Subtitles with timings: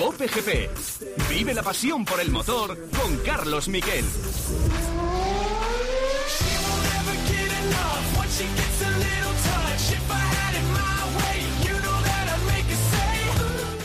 [0.00, 0.70] Cope GP.
[1.28, 4.06] Vive la pasión por el motor con Carlos Miquel.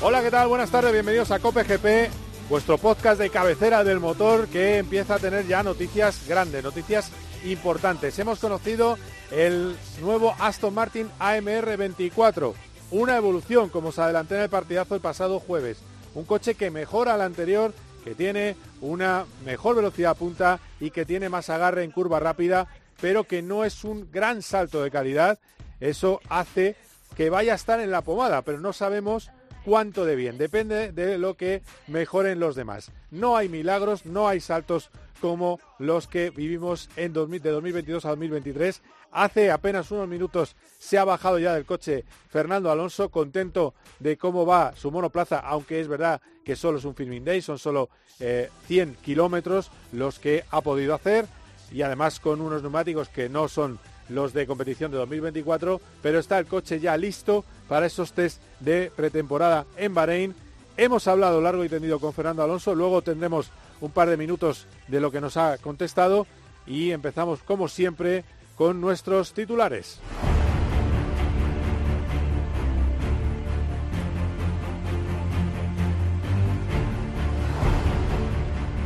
[0.02, 0.48] Hola, ¿qué tal?
[0.48, 2.10] Buenas tardes, bienvenidos a Cope GP,
[2.48, 7.12] vuestro podcast de cabecera del motor que empieza a tener ya noticias grandes, noticias
[7.44, 8.18] importantes.
[8.20, 8.98] Hemos conocido
[9.32, 12.56] el nuevo Aston Martin AMR 24,
[12.92, 15.78] una evolución, como os adelanté en el partidazo el pasado jueves.
[16.16, 21.30] Un coche que mejora al anterior, que tiene una mejor velocidad punta y que tiene
[21.30, 22.68] más agarre en curva rápida,
[23.02, 25.40] pero que no es un gran salto de calidad.
[25.80, 26.76] Eso hace
[27.16, 29.30] que vaya a estar en la pomada, pero no sabemos
[29.66, 30.38] cuánto de bien.
[30.38, 32.92] Depende de lo que mejoren los demás.
[33.12, 38.82] No hay milagros, no hay saltos como los que vivimos en de 2022 a 2023.
[39.16, 44.46] Hace apenas unos minutos se ha bajado ya del coche Fernando Alonso, contento de cómo
[44.46, 48.50] va su monoplaza, aunque es verdad que solo es un filming day, son solo 100
[48.90, 51.28] eh, kilómetros los que ha podido hacer
[51.72, 56.38] y además con unos neumáticos que no son los de competición de 2024, pero está
[56.38, 60.36] el coche ya listo para esos test de pretemporada en Bahrein.
[60.76, 65.00] Hemos hablado largo y tendido con Fernando Alonso, luego tendremos un par de minutos de
[65.00, 66.28] lo que nos ha contestado
[66.68, 70.00] y empezamos como siempre con nuestros titulares.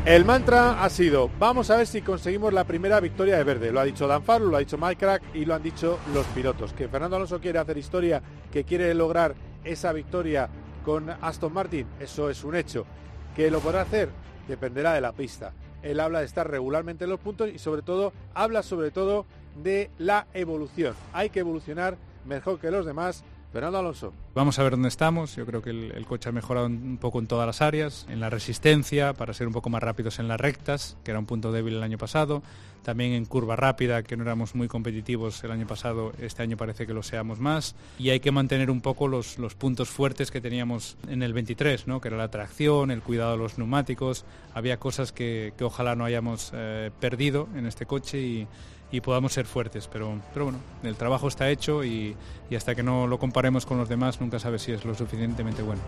[0.05, 3.71] El mantra ha sido, vamos a ver si conseguimos la primera victoria de verde.
[3.71, 6.25] Lo ha dicho Dan Farlow, lo ha dicho Mike Crack y lo han dicho los
[6.27, 6.73] pilotos.
[6.73, 10.49] Que Fernando Alonso quiere hacer historia, que quiere lograr esa victoria
[10.83, 12.87] con Aston Martin, eso es un hecho.
[13.35, 14.09] Que lo podrá hacer,
[14.47, 15.53] dependerá de la pista.
[15.83, 19.27] Él habla de estar regularmente en los puntos y sobre todo habla sobre todo
[19.63, 20.95] de la evolución.
[21.13, 24.13] Hay que evolucionar mejor que los demás Fernando Alonso.
[24.35, 25.35] Vamos a ver dónde estamos.
[25.35, 28.29] Yo creo que el, coche ha mejorado un poco en todas las áreas, en la
[28.29, 31.75] resistencia, para ser un poco más rápidos en las rectas, que era un punto débil
[31.75, 32.43] el año pasado.
[32.83, 36.85] También en curva rápida, que no éramos muy competitivos el año pasado, este año parece
[36.85, 37.75] que lo seamos más.
[37.97, 41.99] Y hay que mantener un poco los, puntos fuertes que teníamos en el 23, ¿no?
[41.99, 44.25] que era la tracción, el cuidado de los neumáticos.
[44.53, 48.47] Había cosas que, ojalá no hayamos eh, perdido en este coche y
[48.91, 49.87] y podamos ser fuertes.
[49.87, 52.15] Pero, pero bueno, el trabajo está hecho y,
[52.55, 55.81] hasta que no lo comparemos con los demás nunca sabes si es lo suficientemente bueno.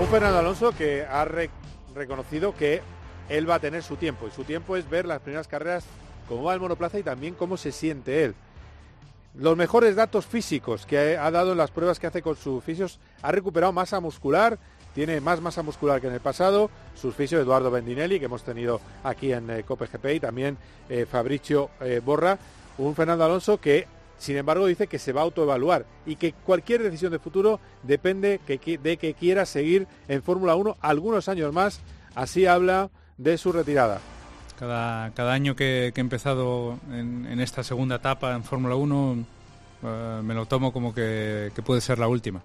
[0.00, 1.26] Un Fernando Alonso que ha
[1.94, 2.82] reconocido que
[3.28, 5.84] él va a tener su tiempo y su tiempo es ver las primeras carreras,
[6.28, 8.34] cómo va el monoplaza y también cómo se siente él.
[9.34, 13.00] Los mejores datos físicos que ha dado en las pruebas que hace con sus fisios,
[13.22, 14.58] ha recuperado masa muscular,
[14.94, 19.32] tiene más masa muscular que en el pasado, sus Eduardo Bendinelli, que hemos tenido aquí
[19.32, 20.58] en eh, COPGP, y también
[20.88, 22.38] eh, Fabricio eh, Borra,
[22.78, 23.86] un Fernando Alonso que,
[24.18, 28.40] sin embargo, dice que se va a autoevaluar y que cualquier decisión de futuro depende
[28.46, 31.80] de que quiera seguir en Fórmula 1 algunos años más,
[32.14, 34.00] así habla de su retirada.
[34.58, 39.24] Cada, cada año que, he empezado en, esta segunda etapa en Fórmula 1
[40.22, 42.44] me lo tomo como que puede ser la última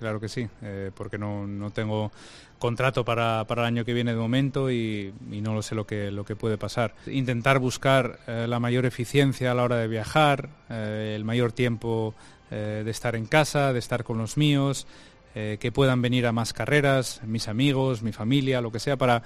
[0.00, 2.10] claro que sí, eh, porque no, tengo
[2.58, 6.24] contrato para, el año que viene de momento y, no lo sé lo que, lo
[6.24, 6.94] que puede pasar.
[7.06, 12.14] Intentar buscar eh, la mayor eficiencia a la hora de viajar, eh, el mayor tiempo
[12.50, 14.88] de estar en casa, de estar con los míos,
[15.32, 19.22] que puedan venir a más carreras, mis amigos, mi familia, lo que sea, para,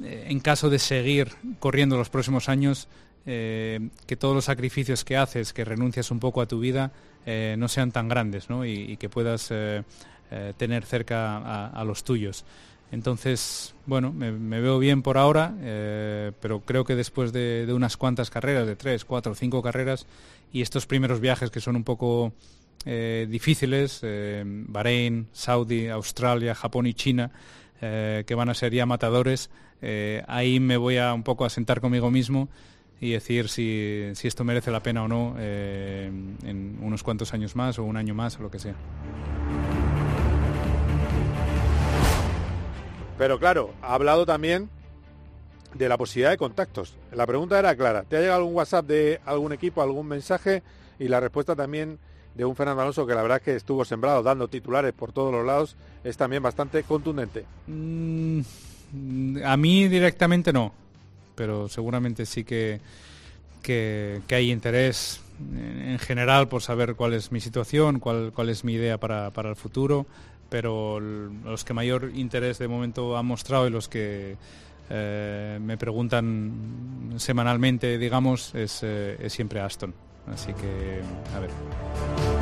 [0.00, 2.86] en caso de seguir corriendo los próximos años,
[3.24, 6.92] que todos los sacrificios que haces, que renuncias un poco a tu vida,
[7.26, 9.82] eh, no sean tan grandes y, que puedas eh,
[10.30, 12.44] eh, tener cerca a, los tuyos.
[12.92, 14.30] Entonces, bueno, me,
[14.60, 15.52] veo bien por ahora,
[16.40, 20.06] pero creo que después de, unas cuantas carreras, de tres, cuatro, cinco carreras,
[20.52, 22.32] y estos primeros viajes que son un poco
[22.84, 24.02] difíciles,
[24.44, 27.32] Bahrein, Saudi, Australia, Japón y China,
[27.80, 29.50] que van a ser ya matadores,
[30.28, 32.48] ahí me voy a un poco a sentar conmigo mismo
[33.00, 36.10] y decir si, esto merece la pena o no eh,
[36.44, 38.74] en unos cuantos años más o un año más o lo que sea.
[43.18, 44.68] Pero claro, ha hablado también
[45.74, 46.96] de la posibilidad de contactos.
[47.12, 48.02] La pregunta era clara.
[48.04, 50.62] ¿Te ha llegado algún WhatsApp de algún equipo, algún mensaje?
[50.98, 51.98] Y la respuesta también
[52.34, 55.32] de un Fernando Alonso que la verdad es que estuvo sembrado dando titulares por todos
[55.32, 57.44] los lados es también bastante contundente.
[57.66, 58.40] Mm,
[59.44, 60.83] a mí directamente no
[61.34, 62.80] pero seguramente sí que,
[63.62, 68.74] que, hay interés en general por saber cuál es mi situación, cuál, cuál es mi
[68.74, 70.06] idea para, para el futuro,
[70.48, 74.36] pero los que mayor interés de momento han mostrado y los que
[74.90, 79.94] eh, me preguntan semanalmente, digamos, es, eh, es siempre Aston.
[80.26, 81.00] Así que,
[81.34, 82.33] a ver.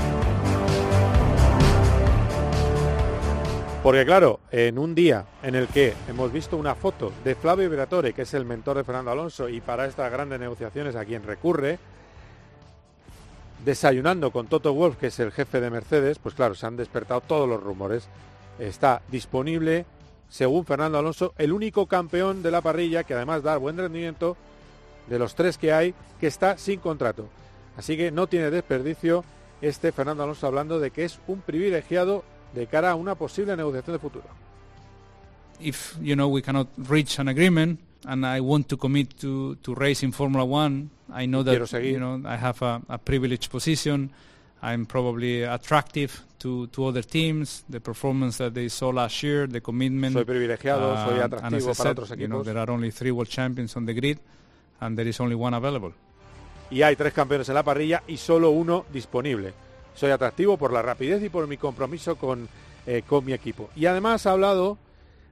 [3.83, 8.13] Porque claro, en un día en el que hemos visto una foto de Flavio Briatore,
[8.13, 11.81] que es el mentor de Fernando Alonso y para estas grandes negociaciones a quien recurre,
[13.65, 17.23] desayunando con Toto Wolf, que es el jefe de Mercedes, pues claro, se han despertado
[17.23, 18.07] todos los rumores.
[18.61, 19.85] Está disponible,
[20.29, 24.37] según Fernando Alonso, el único campeón de la parrilla que además da buen rendimiento
[25.09, 27.27] de los tres que hay, que está sin contrato.
[27.77, 29.25] Así que no tiene desperdicio
[29.61, 32.23] este Fernando Alonso hablando de que es un privilegiado
[32.55, 34.25] de cara a una posible negociación de futuro.
[35.61, 39.75] If you know we cannot reach an agreement and I want to commit to to
[39.75, 44.11] race in Formula One, I know that you know I have a, a privileged position.
[44.65, 47.65] I'm probably attractive to, to other teams.
[47.69, 50.13] The performance that they saw last year, the commitment.
[50.13, 52.21] Soy privilegiado, uh, soy atractivo para otros equipos.
[52.21, 54.19] You know, there are only three world champions on the grid,
[54.81, 55.93] and there is only one available.
[56.71, 59.53] Y hay tres campeones en la parrilla y solo uno disponible.
[59.95, 62.49] Soy atractivo por la rapidez y por mi compromiso con,
[62.87, 63.71] eh, con mi equipo.
[63.77, 64.79] Y además ha hablado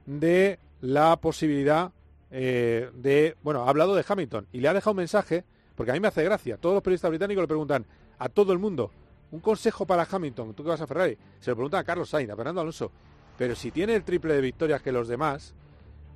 [0.05, 1.91] de la posibilidad
[2.31, 5.43] eh, de, bueno, ha hablado de Hamilton y le ha dejado un mensaje,
[5.75, 6.57] porque a mí me hace gracia.
[6.57, 7.85] Todos los periodistas británicos le preguntan
[8.19, 8.91] a todo el mundo,
[9.31, 12.29] un consejo para Hamilton, tú que vas a Ferrari, se lo preguntan a Carlos Sainz,
[12.29, 12.91] a Fernando Alonso,
[13.37, 15.55] pero si tiene el triple de victorias que los demás,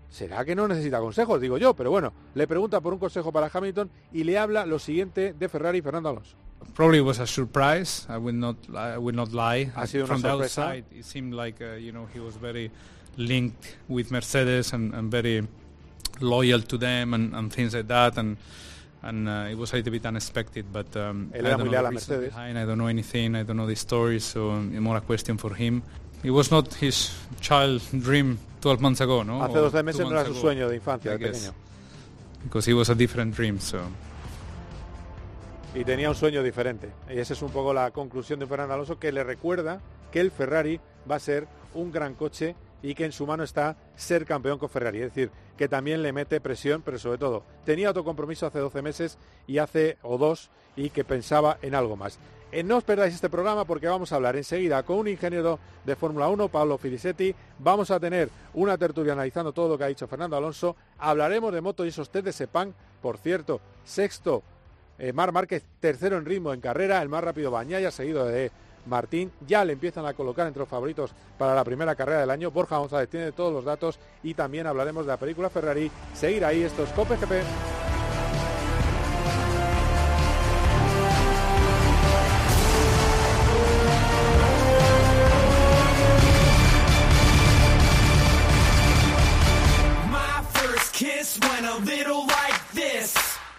[0.10, 3.50] será que no necesita consejos, digo yo, pero bueno, le pregunta por un consejo para
[3.52, 6.38] Hamilton y le habla lo siguiente de Ferrari Fernando Alonso.
[6.74, 8.06] Probably was a surprise.
[8.10, 8.56] I will not.
[8.76, 9.66] I will not lie.
[9.66, 12.70] From the outside, it seemed like uh, you know he was very
[13.18, 15.48] linked with Mercedes and, and very
[16.20, 18.18] loyal to them and, and things like that.
[18.18, 18.38] And
[19.04, 20.66] and uh, it was a little bit unexpected.
[20.74, 22.30] But um, I don't know Mercedes.
[22.30, 22.58] behind.
[22.58, 23.36] I don't know anything.
[23.36, 24.20] I don't know the story.
[24.20, 25.84] So um, more a question for him.
[26.24, 29.42] It was not his child dream 12 months ago, no?
[29.42, 31.54] Hace Or 12 meses no era su sueño de infancia, de pequeño.
[32.44, 33.60] Because it was a different dream.
[33.60, 33.80] So.
[35.76, 36.90] Y tenía un sueño diferente.
[37.10, 40.32] Y esa es un poco la conclusión de Fernando Alonso, que le recuerda que el
[40.32, 40.80] Ferrari
[41.10, 44.70] va a ser un gran coche y que en su mano está ser campeón con
[44.70, 45.02] Ferrari.
[45.02, 48.82] Es decir, que también le mete presión, pero sobre todo tenía otro compromiso hace 12
[48.82, 49.18] meses
[49.48, 52.20] y hace o dos y que pensaba en algo más.
[52.52, 55.96] Eh, no os perdáis este programa porque vamos a hablar enseguida con un ingeniero de
[55.98, 57.36] Fórmula 1, Pablo Filisetti.
[57.60, 60.78] Vamos a tener una tertulia analizando todo lo que ha dicho Fernando Alonso.
[61.00, 62.48] Hablaremos de moto y esos test de
[63.02, 64.42] por cierto, sexto
[65.00, 68.52] eh, Mar Márquez tercero en ritmo en carrera, el más rápido Bañaya, seguido de
[68.86, 69.32] Martín.
[69.48, 72.52] Ya le empiezan a colocar entre los favoritos para la primera carrera del año.
[72.52, 75.92] Borja González tiene todos los datos y también hablaremos de la película Ferrari.
[76.14, 77.95] Seguir ahí estos Cope GP.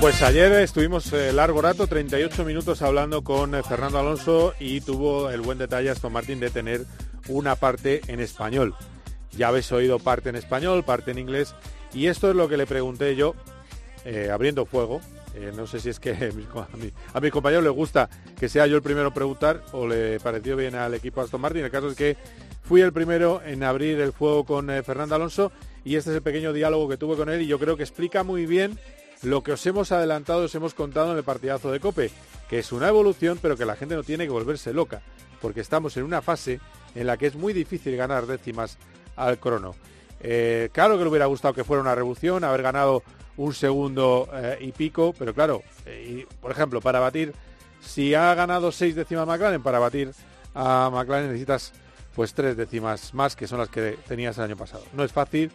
[0.00, 5.30] Pues ayer estuvimos eh, largo rato, 38 minutos hablando con eh, Fernando Alonso y tuvo
[5.30, 6.84] el buen detalle Aston Martin de tener
[7.28, 8.74] una parte en español.
[9.32, 11.54] Ya habéis oído parte en español, parte en inglés
[11.94, 13.34] y esto es lo que le pregunté yo
[14.04, 15.00] eh, abriendo fuego.
[15.54, 18.76] No sé si es que a, mi, a mis compañeros les gusta que sea yo
[18.76, 21.64] el primero en preguntar o le pareció bien al equipo Aston Martin.
[21.64, 22.16] El caso es que
[22.62, 25.52] fui el primero en abrir el fuego con Fernando Alonso
[25.84, 28.22] y este es el pequeño diálogo que tuve con él y yo creo que explica
[28.22, 28.78] muy bien
[29.22, 32.10] lo que os hemos adelantado, os hemos contado en el partidazo de Cope,
[32.48, 35.02] que es una evolución, pero que la gente no tiene que volverse loca,
[35.40, 36.60] porque estamos en una fase
[36.94, 38.78] en la que es muy difícil ganar décimas
[39.16, 39.74] al crono.
[40.20, 43.02] Eh, claro que le hubiera gustado que fuera una revolución, haber ganado
[43.36, 47.34] un segundo eh, y pico, pero claro, eh, por ejemplo, para batir,
[47.80, 50.12] si ha ganado seis décimas McLaren, para batir
[50.54, 51.72] a McLaren necesitas
[52.14, 54.82] pues tres décimas más, que son las que tenías el año pasado.
[54.94, 55.52] No es fácil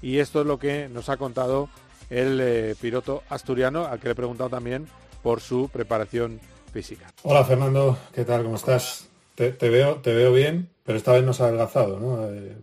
[0.00, 1.68] y esto es lo que nos ha contado
[2.10, 4.86] el eh, piloto asturiano, al que le he preguntado también
[5.22, 6.40] por su preparación
[6.72, 7.12] física.
[7.22, 8.44] Hola Fernando, ¿qué tal?
[8.44, 9.08] ¿Cómo estás?
[9.34, 12.28] Te, te veo, te veo bien, pero esta vez no has adelgazado, ¿no?
[12.30, 12.56] Eh,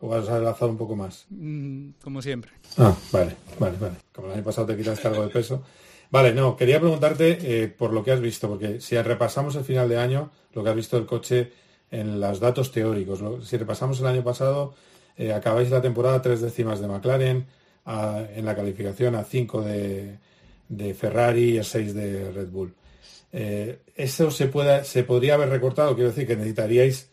[0.00, 1.26] ¿O vas a adelgazar un poco más?
[1.30, 2.52] Mm, como siempre.
[2.76, 3.94] Ah, vale, vale, vale.
[4.12, 5.62] Como el año pasado te quitaste algo de peso.
[6.10, 9.88] Vale, no, quería preguntarte eh, por lo que has visto, porque si repasamos el final
[9.88, 11.52] de año, lo que has visto del coche
[11.90, 14.74] en los datos teóricos, si repasamos el año pasado,
[15.16, 17.46] eh, acabáis la temporada tres décimas de McLaren,
[17.86, 20.18] en la calificación a cinco de,
[20.94, 22.74] Ferrari y a seis de Red Bull.
[23.36, 27.10] Eh, eso se, puede, se podría haber recortado, quiero decir que necesitaríais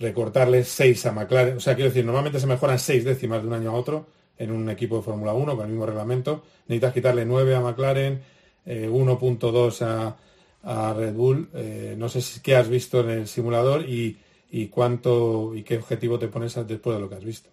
[0.00, 1.58] recortarle seis a McLaren.
[1.58, 4.50] O sea, quiero decir, normalmente se mejoran seis décimas de un año a otro en
[4.50, 6.42] un equipo de Fórmula 1 con el mismo reglamento.
[6.66, 8.20] Necesitas quitarle nueve a McLaren,
[8.66, 10.14] 1.2 eh,
[10.64, 11.50] a, Red Bull.
[11.54, 14.18] Eh, no sé si, qué has visto en el simulador y,
[14.70, 17.50] cuánto y qué objetivo te pones después de lo que has visto.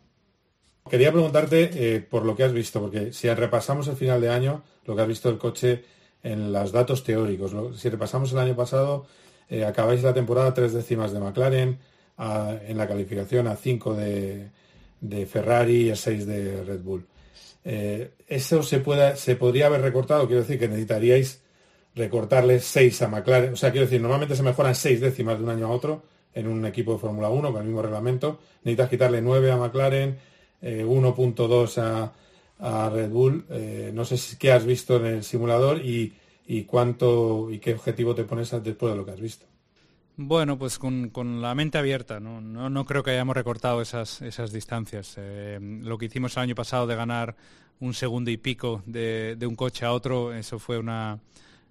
[0.90, 4.64] Quería preguntarte eh, por lo que has visto, porque si repasamos el final de año,
[4.86, 5.84] lo que has visto del coche
[6.24, 9.06] en los datos teóricos, si repasamos el año pasado,
[9.66, 11.80] acabáis la temporada tres décimas de McLaren,
[12.18, 14.50] en la calificación a cinco de,
[15.00, 17.06] de Ferrari y a seis de Red Bull.
[17.70, 21.42] Eh, eso se, puede, se podría haber recortado, quiero decir que necesitaríais
[21.96, 23.54] recortarle 6 a McLaren.
[23.54, 26.04] O sea, quiero decir, normalmente se mejoran 6 décimas de un año a otro
[26.34, 28.40] en un equipo de Fórmula 1 con el mismo reglamento.
[28.64, 30.18] Necesitas quitarle 9 a McLaren,
[30.62, 32.10] 1.2 eh,
[32.60, 33.46] a, Red Bull.
[33.50, 36.14] Eh, no sé si, qué has visto en el simulador y,
[36.66, 39.46] cuánto y qué objetivo te pones después de lo que has visto.
[40.20, 41.12] Bueno, pues con,
[41.42, 42.42] la mente abierta, ¿no?
[42.42, 45.14] No, creo que hayamos recortado esas, esas distancias.
[45.18, 47.36] Eh, lo que hicimos el año pasado de ganar
[47.80, 51.20] un segundo y pico de, un coche a otro, eso fue una,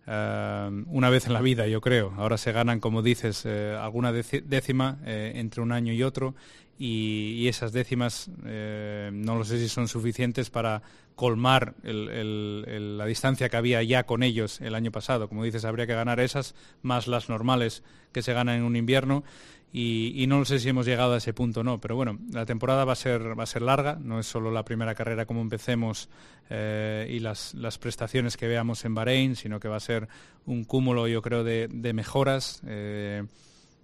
[0.07, 2.13] eh, una vez en la vida, yo creo.
[2.17, 6.35] Ahora se ganan, como dices, eh, alguna décima entre un año y otro
[6.79, 10.83] y, esas décimas no lo sé si son suficientes para
[11.15, 15.29] colmar la distancia que había ya con ellos el año pasado.
[15.29, 17.83] Como dices, habría que ganar esas más las normales
[18.13, 19.25] que se ganan en un invierno
[19.73, 22.85] y, no sé si hemos llegado a ese punto o no, pero bueno, la temporada
[22.85, 26.09] va a ser, va a ser larga, no es solo la primera carrera como empecemos
[26.49, 30.09] eh, y las, prestaciones que veamos en Bahrein, sino que va a ser
[30.47, 32.63] un cúmulo, yo creo, de, mejoras.
[32.67, 33.25] Eh,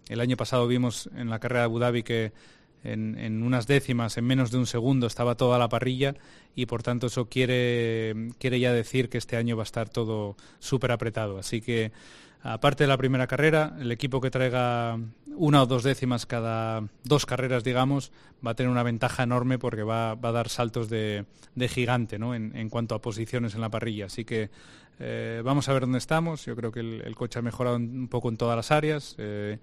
[0.09, 2.33] el año pasado vimos en la carrera de Abu Dhabi que
[2.85, 6.15] en, unas décimas, en menos de un segundo, estaba toda la parrilla
[6.55, 10.37] y por tanto eso quiere, quiere ya decir que este año va a estar todo
[10.59, 11.39] súper apretado.
[11.39, 11.93] Así que,
[12.43, 14.99] aparte de la primera carrera, el equipo que traiga
[15.37, 18.13] una o dos décimas cada dos carreras, digamos,
[18.45, 21.25] va a tener una ventaja enorme porque va, a dar saltos de,
[21.69, 22.35] gigante ¿no?
[22.35, 24.07] en, cuanto a posiciones en la parrilla.
[24.07, 24.51] Así que
[24.99, 26.45] eh, vamos a ver dónde estamos.
[26.45, 29.15] Yo creo que el, coche ha mejorado un poco en todas las áreas.
[29.19, 29.59] Eh,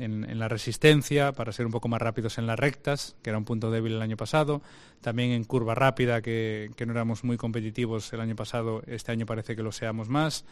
[0.00, 3.44] en, la resistencia para ser un poco más rápidos en las rectas, que era un
[3.44, 4.62] punto débil el año pasado,
[5.00, 9.54] también en curva rápida, que, no éramos muy competitivos el año pasado, este año parece
[9.54, 10.44] que lo seamos más,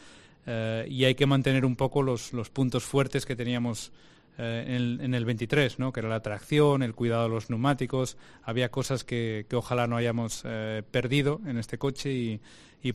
[0.46, 3.92] eh, y hay que mantener un poco los, puntos fuertes que teníamos
[4.38, 5.92] eh, en, el 23, ¿no?
[5.92, 10.42] que era la tracción, el cuidado de los neumáticos, había cosas que, ojalá no hayamos
[10.44, 12.40] eh, perdido en este coche y,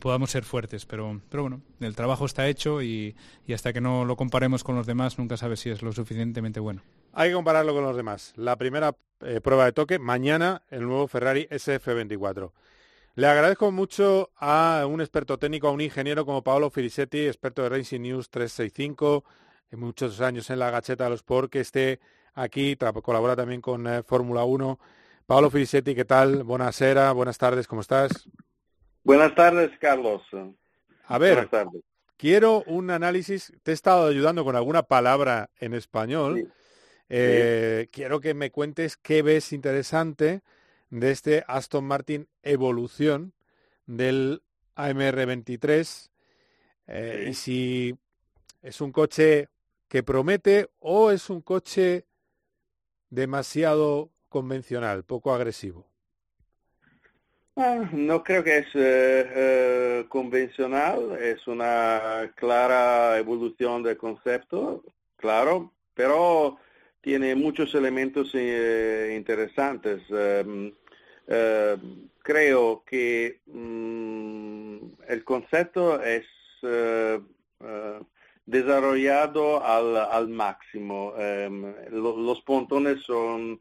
[0.00, 0.86] podamos ser fuertes.
[0.86, 3.14] Pero, bueno, el trabajo está hecho y,
[3.52, 6.82] hasta que no lo comparemos con los demás nunca sabes si es lo suficientemente bueno.
[7.12, 8.32] Hay que compararlo con los demás.
[8.34, 8.96] La primera
[9.44, 12.50] prueba de toque, mañana el nuevo Ferrari SF24.
[13.16, 17.68] Le agradezco mucho a un experto técnico, a un ingeniero como Paolo Filisetti, experto de
[17.68, 19.24] Racing News 365,
[19.70, 22.00] en muchos años en la gacheta de los Sport, que esté
[22.34, 24.80] aquí, colabora también con eh, Fórmula 1.
[25.26, 26.42] Paolo Filisetti, ¿qué tal?
[26.42, 26.82] Buenas
[27.14, 28.28] buenas tardes, ¿cómo estás?
[29.04, 30.22] Buenas tardes, Carlos.
[31.06, 31.48] A ver,
[32.16, 33.52] quiero un análisis.
[33.62, 36.52] Te he estado ayudando con alguna palabra en español.
[37.08, 40.42] Eh, quiero que me cuentes qué ves interesante
[41.00, 43.32] de este Aston Martin Evolución
[43.86, 44.42] del
[44.76, 46.10] AMR23
[46.86, 47.96] eh, y si
[48.62, 49.48] es un coche
[49.88, 52.04] que promete o es un coche
[53.10, 55.86] demasiado convencional, poco agresivo.
[57.56, 64.84] Ah, no creo que es eh, eh, convencional, es una clara evolución del concepto,
[65.16, 66.58] claro, pero
[67.00, 70.00] tiene muchos elementos eh, interesantes.
[71.26, 74.76] Em, creo que mm,
[75.08, 76.26] el concepto es
[78.46, 81.14] desarrollado al, máximo.
[81.18, 83.60] Em, los pontones son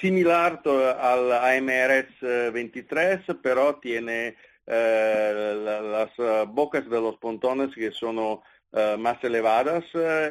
[0.00, 4.36] similar al AMRS 23, pero tiene
[4.66, 8.40] eh, las eh, bocas de los pontones que son
[8.72, 9.84] eh, más elevadas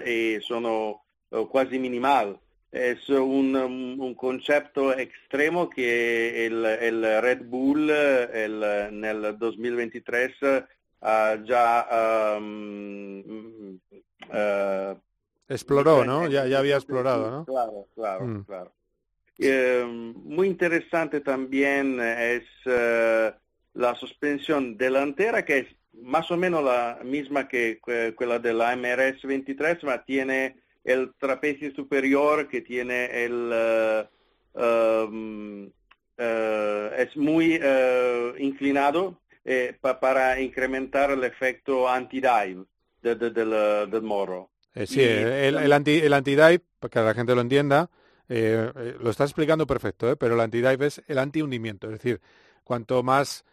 [0.05, 0.95] y son
[1.51, 2.39] casi minimal.
[2.74, 10.32] Es un, concepto extremo que el, Red Bull en el 2023
[11.46, 13.80] ya um,
[15.48, 16.27] exploró, ¿no?
[16.27, 17.46] Ya, ya había explorado, ¿no?
[17.46, 18.44] Claro, claro, mm.
[18.46, 18.72] claro.
[19.38, 23.34] Eh, muy interesante también es eh,
[23.75, 25.68] la suspensión delantera, que es
[26.01, 31.74] más o menos la misma que que- quella della MRS 23, ma tiene el trapecio
[31.74, 34.08] superior que tiene el...
[34.54, 35.70] um,
[36.18, 42.66] eh, es muy eh, inclinado eh, pa- para incrementar el efecto anti-dive
[43.02, 44.52] de- de- del, del morro.
[44.75, 47.90] Eh, sí, Y- el, el anti el anti-dive, para que la gente lo entienda,
[48.30, 50.16] eh, lo estás explicando perfecto, ¿eh?
[50.16, 52.22] pero el anti-dive es el anti-hundimiento, es decir,
[52.63, 53.44] cuanto más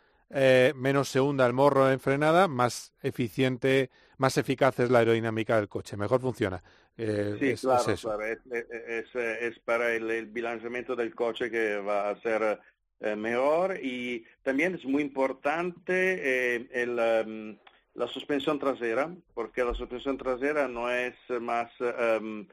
[0.76, 5.68] menos se hunda el morro en frenada, más eficiente, más eficaz es la aerodinámica del
[5.68, 6.62] coche, mejor funciona.
[6.96, 11.50] Eh, Sí, es, claro, es claro, es, es- es para el, el bilanciamiento del coche
[11.50, 12.60] que va a ser
[13.00, 15.94] eh, mejor y también es muy importante
[16.56, 17.58] eh, el, em,
[17.94, 22.46] la suspensión trasera, porque la suspensión trasera no es más em,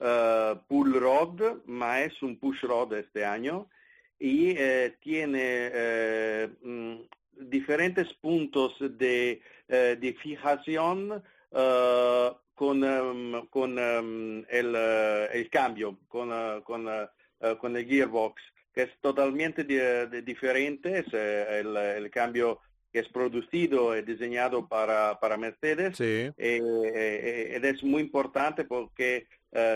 [0.00, 3.68] eh, pull rod, ma es un push rod este año
[4.18, 4.54] y
[5.00, 6.94] tiene mm,
[7.50, 11.22] diferentes puntos de, de fijación
[12.54, 18.42] con, em, con em, el, eh, el cambio, con, eh, con, eh, con el gearbox,
[18.72, 22.60] que es totalmente di- diferente, es el, el cambio
[22.92, 25.96] que es producido y diseñado para, para Mercedes.
[25.96, 29.26] Sí, ed es muy importante porque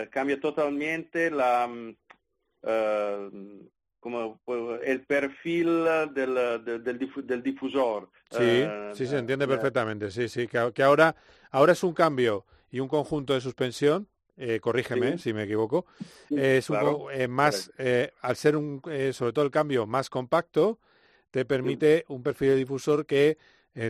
[0.09, 1.95] cambia totalmente la, mm,
[3.99, 5.83] como, pues, el perfil
[6.13, 8.09] del, del, del difu- del difusor.
[8.29, 11.15] sí, sí, se entiende perfectamente, sí, sí, que, que ahora,
[11.51, 14.07] ahora es un cambio y un conjunto de suspensión,
[14.37, 15.23] eh, corrígeme Sí.
[15.23, 15.85] si me equivoco,
[16.29, 17.11] sí, es un claro.
[17.11, 18.81] eh, más, eh, al ser un,
[19.13, 20.79] sobre todo el cambio más compacto,
[21.31, 23.37] te permite un perfil de difusor que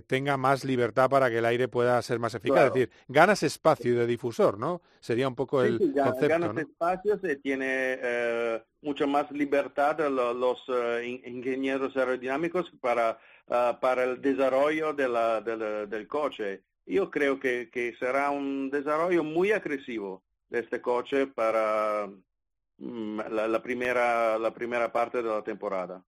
[0.08, 2.54] tenga más libertad para que el aire pueda ser más eficaz.
[2.56, 2.68] Claro.
[2.68, 4.82] Es decir, ganas espacio de difusor, ¿no?
[5.00, 6.62] Sería un poco el sí, concepto, ganas ¿no?
[6.62, 7.66] espacios y tiene
[8.02, 14.94] eh, mucha más libertad lo- los eh, in- ingenieros aerodinámicos para, ah, para el desarrollo
[14.94, 16.64] de la- de la- del coche.
[16.90, 22.08] Yo creo que, que será un desarrollo muy agresivo de este coche para
[22.78, 26.04] mm, la, la primera, la primera parte de la temporada.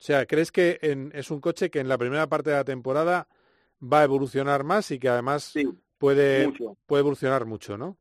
[0.00, 2.64] O sea, ¿crees que en- es un coche que en la primera parte de la
[2.64, 3.28] temporada
[3.82, 5.64] va a evolucionar más y que además Sí,
[5.98, 6.76] puede, mucho.
[6.86, 7.98] puede evolucionar mucho, ¿no?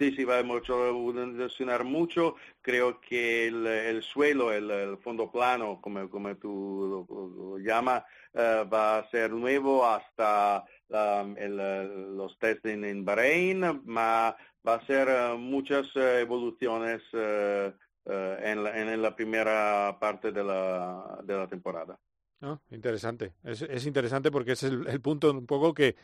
[0.00, 2.36] Sí, sí, va a evolucionar mucho.
[2.62, 8.04] Creo que el, el suelo, el, el fondo plano, como, como tú lo, lo llamas,
[8.32, 14.34] eh, va a ser nuevo hasta um, el, los test en, en Bahrein, ma
[14.66, 17.72] va a ser eh, muchas eh, evoluciones eh,
[18.04, 21.98] en, la, en la primera parte de la, de la temporada.
[22.40, 22.62] ¿No?
[22.70, 23.34] Interesante.
[23.42, 25.96] Es, es interesante porque es el, el punto un poco que,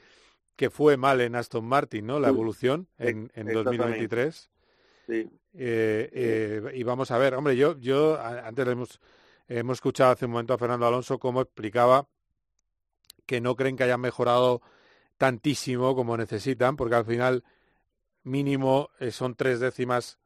[0.56, 2.18] que fue mal en Aston Martin, ¿no?
[2.20, 3.54] La evolución en, en Exactamente.
[3.54, 4.50] 2023.
[5.06, 9.00] Sí, Eh, eh, y vamos a ver, hombre, yo, yo antes hemos,
[9.46, 12.08] hemos escuchado hace un momento a Fernando Alonso cómo explicaba
[13.26, 14.62] que no creen que hayan mejorado
[15.18, 17.44] tantísimo como necesitan, porque al final
[18.22, 20.18] mínimo eh, son tres décimas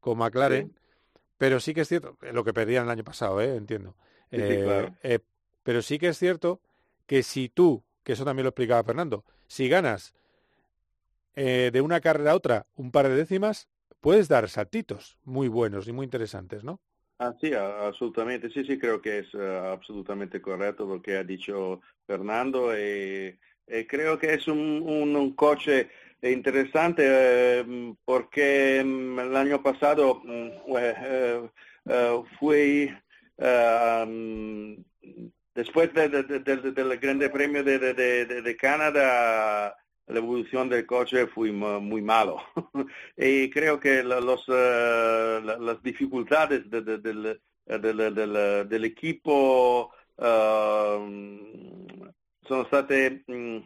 [0.00, 0.74] con McLaren,
[1.38, 3.56] pero sí que es cierto, eh, lo que perdían el año pasado, ¿eh?
[3.56, 3.96] entiendo.
[4.30, 4.94] Sí, sí, claro.
[5.02, 5.20] eh,
[5.62, 6.60] pero sí que es cierto
[7.06, 10.14] que si tú, que eso también lo explicaba Fernando, si ganas
[11.34, 13.68] de una carrera a otra un par de décimas,
[14.00, 16.80] puedes dar saltitos muy buenos y muy interesantes, ¿no?
[17.20, 18.48] Ah, sí, a- absolutamente.
[18.50, 22.76] Sí, sí, creo que es eh, absolutamente correcto lo que ha dicho Fernando.
[22.78, 25.90] Y, y creo que es un, un, un coche
[26.22, 30.30] interesante eh, porque mm, el año pasado mm,
[30.78, 31.50] eh, eh,
[31.86, 32.90] eh, fui
[33.38, 34.74] eh, mm,
[35.54, 37.78] después de- de- de- de- del Grande Premio de,
[38.56, 39.76] Canadá
[40.08, 42.38] la evolución del coche fue mu- muy malo.
[43.16, 49.92] y creo que los, eh, la- las dificultades de- de- del, del, del- del equipo
[50.16, 51.38] eh,
[52.46, 53.58] sono state mm,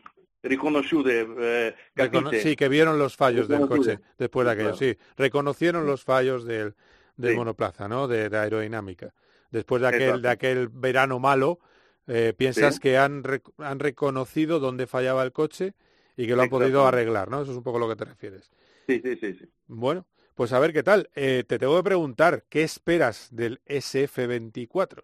[0.43, 4.97] riconosciute, eh, Recono- sí, que vieron los fallos del coche después de aquello, sí.
[5.17, 6.75] Reconocieron los fallos del,
[7.17, 7.37] del Sí.
[7.37, 8.09] monoplaza, ¿no?
[8.09, 9.13] De, de aerodinámica.
[9.51, 10.21] Después de aquel, Exacto.
[10.23, 11.61] de aquel verano malo,
[12.09, 12.81] eh, piensas Sí.
[12.81, 15.75] que han, rec- han reconocido dónde fallaba el coche
[16.17, 17.43] y que lo han podido arreglar, ¿no?
[17.43, 18.51] Eso es un poco lo que te refieres.
[18.87, 19.49] Sí, sí, sí, sí.
[19.67, 21.09] Bueno, pues a ver qué tal.
[21.15, 25.03] Eh, te tengo que preguntar, ¿qué esperas del SF24?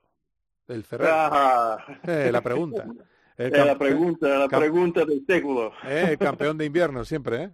[0.67, 1.13] Del Ferrari.
[1.15, 1.79] Ah.
[2.07, 2.87] Eh, la pregunta.
[3.37, 5.73] È la pregunta, la pregunta del secolo.
[5.85, 7.51] eh, el campeón de invierno siempre, ¿eh?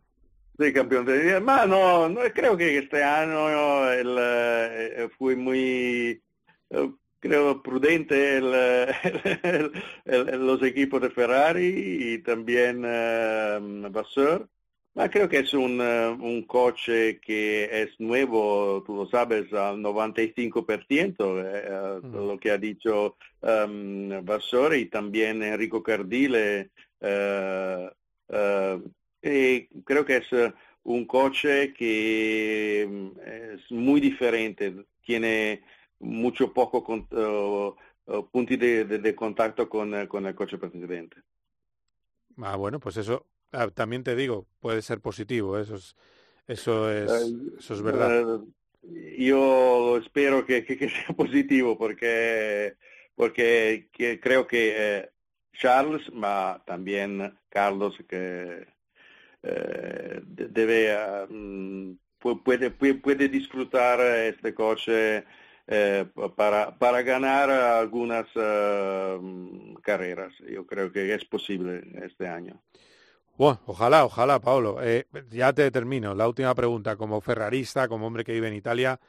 [0.57, 6.23] Sì, campione del ma no, no, creo que este año el, eh, fui muy,
[6.71, 8.45] eh, creo, prudente el,
[9.43, 9.73] el-
[10.05, 11.69] el- los equipos de Ferrari
[12.15, 13.59] y también eh,
[13.91, 14.49] Vasseur.
[14.97, 19.81] Ma creo que es un, eh, un coche que es nuevo, tú lo sabes, al
[19.83, 22.15] 95%, eh, Mm.
[22.29, 26.71] lo que ha dicho um, Vassori y también Enrico Cardile.
[27.01, 27.91] eh,
[29.23, 30.29] y creo que es
[30.85, 33.09] un coche que mm,
[33.57, 35.63] es muy diferente, tiene
[36.05, 37.09] mucho poco con-
[38.33, 41.17] punti de, de- de contacto con, eh, con el coche precedente.
[42.43, 45.97] Ah, bueno, pues eso ah, también te digo, puede ser positivo, eso es,
[46.47, 48.11] eso es, eso es verdad.
[49.19, 52.77] Yo espero que, que- que sea positivo porque,
[53.15, 55.11] porque que creo que eh,
[55.53, 58.67] Charles, ma también Carlos, que
[59.43, 65.25] eh, de- debe, ah, mm, pu- puede, puede, puede disfrutar este coche
[65.67, 70.33] eh, para, para ganar algunas mm, carreras.
[70.49, 72.63] Yo creo que es posible este año.
[73.37, 74.79] Bueno, ojalá, ojalá, Paolo.
[74.83, 76.15] Eh, ya te termino.
[76.15, 76.97] La última pregunta.
[76.97, 79.01] Como ferrarista, como hombre que vive en Italia,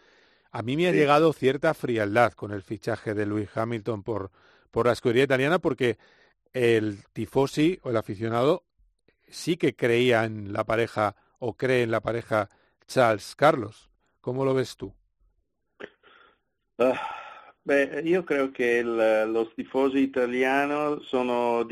[0.52, 0.98] a mí me ha Sí.
[0.98, 4.32] llegado cierta frialdad con el fichaje de Lewis Hamilton por,
[4.72, 5.98] por la escudería italiana porque
[6.54, 8.64] el tifosi o el aficionado
[9.30, 12.50] sí que creía en la pareja o cree en la pareja
[12.88, 13.90] Charles Carlos.
[14.22, 14.94] ¿Cómo lo ves tú?
[16.78, 17.00] Ah,
[17.64, 21.64] beh, io credo che il- lo tifoso italiano sono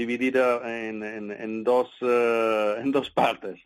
[1.32, 3.60] en dos, eh, dos partes.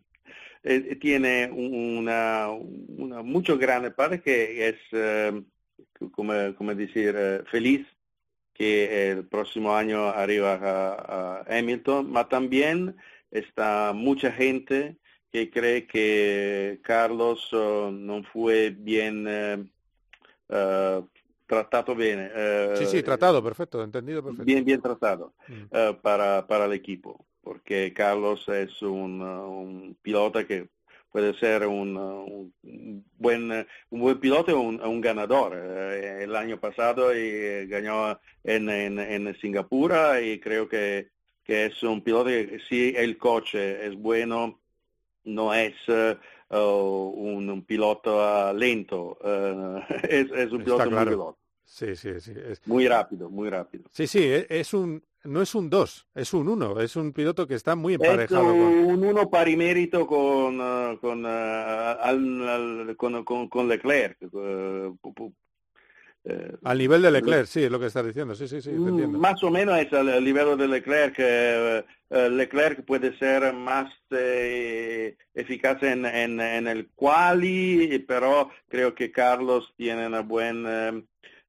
[0.64, 5.44] Eh, tiene una, una mucho grande parte que es, eh,
[6.12, 7.86] como, como decir, eh, feliz
[8.54, 12.98] que el próximo año arriba a, Hamilton, pero también
[13.32, 14.98] está mucha gente
[15.32, 19.66] que cree que Carlos eh, no fue bien eh,
[20.50, 21.04] eh,
[21.48, 22.30] trattato bene.
[22.34, 24.46] eh, Sí, sí, tratado, perfecto, entendido, perfecto.
[24.46, 25.64] Bien, bien tratado Mm.
[25.72, 30.68] eh, para, para el equipo, porque Carlos es un, uh, un pilota que
[31.12, 35.54] puede ser un, uh, un buen, uh, un buen piloto y un, un ganador.
[35.56, 41.08] Eh, el año pasado eh, ganó en, en, en Singapur y creo que,
[41.46, 44.60] que es un piloto que si el coche es bueno,
[45.24, 46.18] no es eh,
[46.50, 51.12] uh, un, un piloto uh, lento, eh, es, es un piloto muy claro.
[51.12, 52.32] veloz, Sí, sí, sí.
[52.36, 53.90] Es, muy rápido, muy rápido.
[53.92, 57.46] sí, sí, e- es un, no es un 2, es un 1, es un piloto
[57.48, 58.74] que está muy Es emparejado con...
[58.92, 64.18] un uno pari mérito con, eh, con, eh, al- al- con, con- con Leclerc.
[66.26, 68.76] Eh, Al nivel de Leclerc, sí, es lo que estás diciendo, sí, sí, sí, te
[68.76, 69.18] entiendo.
[69.20, 71.16] más o menos es al, nivel de Leclerc.
[71.20, 78.94] eh, eh, Leclerc puede ser más eh, eficaz en, en, en el quali, pero creo
[78.96, 81.04] que Carlos tiene una buena eh,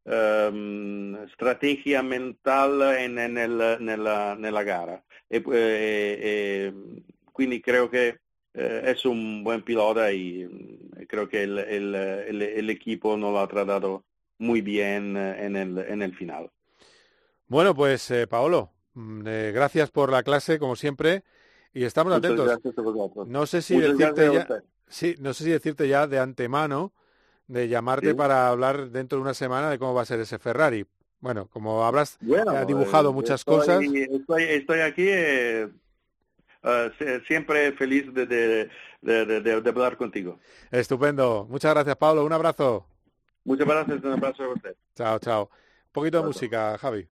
[0.04, 5.04] ehm, strategia mental en, en el- nella, nella gara.
[5.30, 6.72] E, eh,
[7.32, 8.18] quindi creo que
[8.54, 13.30] eh, es un buen pilota y mm, creo que el, el, el- el equipo no
[13.30, 14.04] lo ha tratado
[14.38, 16.50] muy bien eh, en el, en el final.
[17.46, 21.24] Bueno, pues eh, Paolo, mm, eh, gracias por la clase, como siempre,
[21.72, 22.46] y estamos Muchas atentos.
[22.46, 23.28] gracias a vosotros.
[23.28, 24.46] No sé si Muchas decirte ya,
[24.88, 26.92] sí, no sé si decirte ya de antemano
[27.46, 28.14] de llamarte Sí.
[28.14, 30.84] para hablar dentro de una semana de cómo va a ser ese Ferrari.
[31.20, 33.82] Bueno, como habrás Bueno, ha dibujado eh, muchas estoy- cosas.
[33.82, 35.06] Estoy, estoy aquí
[36.98, 38.68] sie- siempre feliz de, de-
[39.02, 40.38] de- de hablar contigo.
[40.70, 41.46] Estupendo.
[41.48, 42.24] Muchas gracias, Pablo.
[42.24, 42.86] Un abrazo.
[43.48, 44.76] Muchas gracias, un abrazo a usted.
[44.94, 45.42] Chao, chao.
[45.44, 47.08] Un poquito de música, Javi.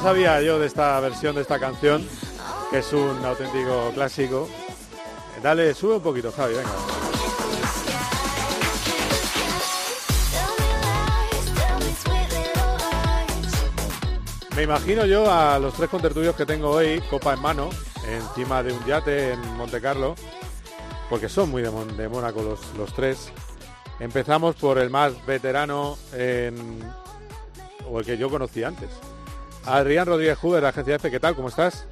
[0.00, 2.06] sabía yo de esta versión de esta canción,
[2.70, 4.48] que es un auténtico clásico.
[5.42, 6.70] Dale, sube un poquito, Javi, venga.
[14.56, 17.70] Me imagino yo a los tres contertulios que tengo hoy, copa en mano,
[18.04, 20.16] encima de un yate en Monte Carlo,
[21.08, 23.30] porque son muy de, Mon de Mónaco los, los tres.
[24.00, 25.96] Empezamos por el más veterano
[27.88, 28.90] o el que yo conocí antes,
[29.68, 31.34] Adrián Rodríguez Huber, de agencia F, ¿qué tal?
[31.34, 31.86] ¿Cómo estás?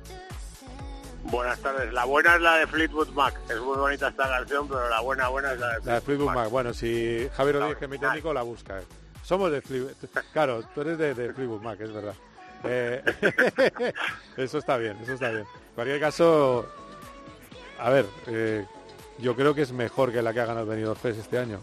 [1.25, 1.93] Buenas tardes.
[1.93, 3.39] La buena es la de Fleetwood Mac.
[3.51, 6.33] Es muy bonita esta canción, pero la buena buena es la de La de Fleetwood
[6.33, 6.51] Mac.
[6.51, 8.81] Bueno, si Javier Rodríguez, que es mi técnico, la busca.
[9.23, 9.93] Somos de Fleetwood.
[10.33, 12.15] Claro, tú eres de, de Fleetwood Mac, es verdad.
[12.65, 13.03] Eh,
[14.37, 15.43] eso está bien, eso está bien.
[15.43, 16.67] En cualquier caso,
[17.79, 18.65] a ver, eh,
[19.19, 21.61] yo creo que es mejor que la que ha ganado Benidorm Fest este año.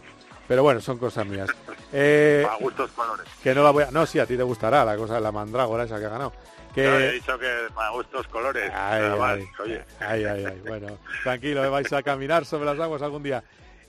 [0.47, 1.49] Pero bueno, son cosas mías.
[1.95, 3.23] Eh, A gustos colores.
[3.43, 3.91] que no la voy a...
[3.91, 6.33] No, sí, a ti te gustará la cosa, la mandrágora esa que ha ganado.
[6.73, 6.87] Que...
[6.87, 8.71] He dicho que para gustos colores.
[8.73, 9.33] Ay, más.
[9.37, 10.61] ay, Oye, ay, ay, ay.
[10.65, 13.43] Bueno, tranquilo, eh, vais a caminar sobre las aguas algún día.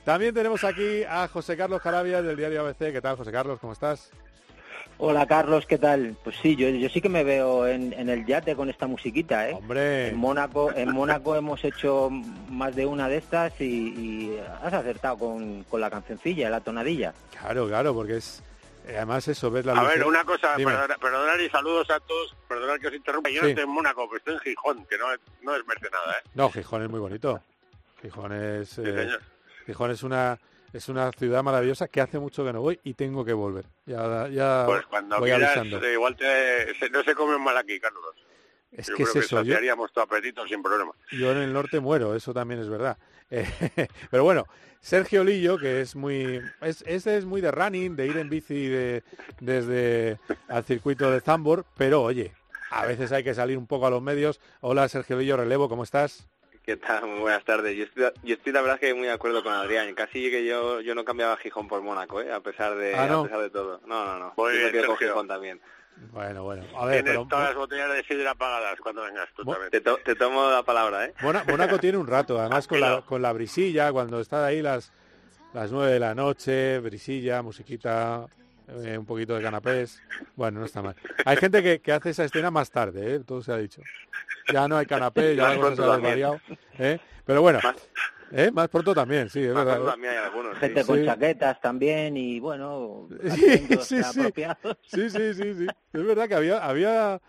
[0.04, 2.92] También tenemos aquí a José Carlos Jarabia del diario ABC.
[2.92, 3.58] ¿Qué tal, José Carlos?
[3.58, 4.10] ¿Cómo estás?
[4.98, 6.16] Hola Carlos, ¿qué tal?
[6.22, 9.48] Pues sí, yo, yo sí que me veo en, en el yate con esta musiquita,
[9.50, 9.52] ¿eh?
[9.54, 12.10] Hombre, En Mónaco, en Mónaco hemos hecho
[12.48, 17.12] más de una de estas y, y has acertado con, con la cancioncilla, la tonadilla.
[17.40, 18.42] claro, claro, porque es...
[18.86, 20.72] eh, Además eso, ves la a luz- ver, una cosa, Dime.
[20.72, 23.30] perdona- perdonad y saludos a todos, perdonad que os interrumpa.
[23.30, 23.42] Yo Sí.
[23.42, 26.12] no estoy en Mónaco, pero estoy en Gijón, que no, es- no es verte nada,
[26.18, 26.28] ¿eh?
[26.34, 27.42] No, Gijón es muy bonito.
[28.00, 28.68] Gijón es...
[28.70, 29.20] Sí, eh, señor.
[29.66, 30.38] Gijón es una...
[30.74, 33.66] Es una ciudad maravillosa que hace mucho que no voy y tengo que volver.
[33.86, 35.80] Ya, ya Pues cuando voy quieras, avisando.
[35.86, 38.02] eh, igual te, se- no se comen mal aquí, Carlos.
[38.72, 39.36] Es Yo que creo es que eso.
[39.36, 40.90] Yo, saciaríamos tu apetito sin problema.
[41.12, 42.98] Yo en el norte muero, eso también es verdad.
[43.30, 43.46] Eh,
[44.10, 44.46] pero bueno,
[44.80, 48.66] Sergio Lillo, que es muy, es, ese es muy de running, de ir en bici
[48.66, 49.04] de-
[49.40, 52.32] desde al circuito de Zambor, pero oye,
[52.70, 54.40] a veces hay que salir un poco a los medios.
[54.60, 56.26] Hola Sergio Lillo, relevo, ¿cómo estás?
[56.64, 57.06] ¿Qué tal?
[57.06, 57.76] Muy buenas tardes.
[57.76, 59.94] Yo estoy, yo estoy la verdad que muy de acuerdo con Adrián.
[59.94, 62.32] Casi que yo yo no cambiaba Gijón por Mónaco, ¿eh?
[62.32, 63.20] A pesar de Ah, ¿no?
[63.20, 63.80] a pesar de todo.
[63.86, 64.34] No, no, no.
[64.44, 64.96] Me bien, con.
[64.96, 65.60] Gijón también.
[66.10, 69.44] Bueno, bueno, a ver, Tienes pero todas las botellas de sidra apagadas cuando vengas tú
[69.44, 69.70] también.
[69.70, 71.14] Te, to- te tomo la palabra, ¿eh?
[71.22, 74.90] Mónaco tiene un rato, además con la, con la brisilla, cuando está ahí las,
[75.52, 78.26] las nueve de la noche, brisilla, musiquita,
[78.68, 80.00] eh, un poquito de canapés.
[80.36, 80.94] Bueno, no está mal.
[81.24, 83.20] Hay gente que, que hace esa escena más tarde, ¿eh?
[83.20, 83.82] todo se ha dicho.
[84.52, 86.40] Ya no hay canapé, ya la cosa se ha desvariado.
[86.78, 86.98] ¿eh?
[87.24, 87.88] Pero bueno, Más-
[88.32, 88.50] ¿eh?
[88.52, 89.74] más pronto también, sí, es Más verdad.
[89.78, 90.54] pronto también hay algunos.
[90.54, 90.60] sí.
[90.60, 91.04] Gente con Sí.
[91.04, 94.32] chaquetas también y bueno, Sí, sí, sí.
[94.82, 95.66] Sí, sí, sí.
[95.92, 97.20] Es verdad que había, había,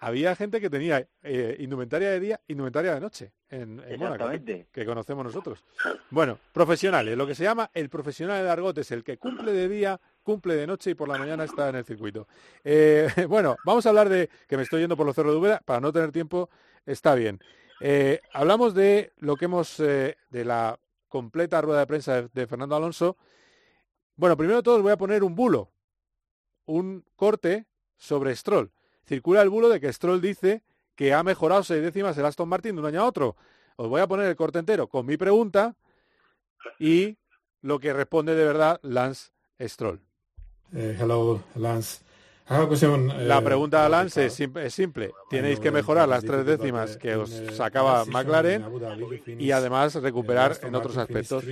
[0.00, 4.66] había gente que tenía eh, indumentaria de día, indumentaria de noche en, en Mónaco, Exactamente.
[4.72, 5.64] que conocemos nosotros.
[6.10, 7.16] Bueno, profesionales.
[7.16, 10.56] Lo que se llama el profesional de argot es el que cumple de día, cumple
[10.56, 12.26] de noche y por la mañana está en el circuito.
[12.64, 15.62] Eh, bueno, vamos a hablar de, que me estoy yendo por los cerros de Úbeda,
[15.64, 16.50] para no tener tiempo,
[16.84, 17.40] está bien.
[17.80, 22.46] Eh, hablamos de lo que hemos, eh, de la completa rueda de prensa de, de
[22.48, 23.16] Fernando Alonso.
[24.16, 25.70] Bueno, primero de todo os voy a poner un bulo,
[26.64, 28.72] un corte sobre Stroll.
[29.06, 30.64] Circula el bulo de que Stroll dice
[30.96, 33.36] que ha mejorado seis décimas el Aston Martin de un año a otro.
[33.76, 35.76] Os voy a poner el corte entero con mi pregunta
[36.80, 37.16] y
[37.60, 40.05] lo que responde de verdad Lance Stroll.
[40.74, 42.00] Eh, hello, Lance.
[42.48, 45.10] Ocasión, eh, La pregunta a Lance es, sim- es simple.
[45.28, 48.64] Tenéis que that mejorar las tres décimas que os sacaba McLaren
[49.38, 51.42] y además recuperar en otros aspectos.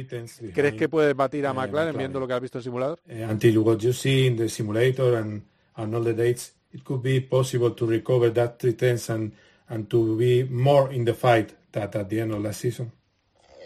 [0.54, 3.00] ¿Crees que puedes batir a eh, McLaren viendo lo que has visto en simulador?
[3.08, 5.42] uh, until what you see in the simulator and,
[5.76, 9.32] and all the dates, it could be possible to recover that three tenths and,
[9.68, 12.92] and to be more in the fight that at the end of last season.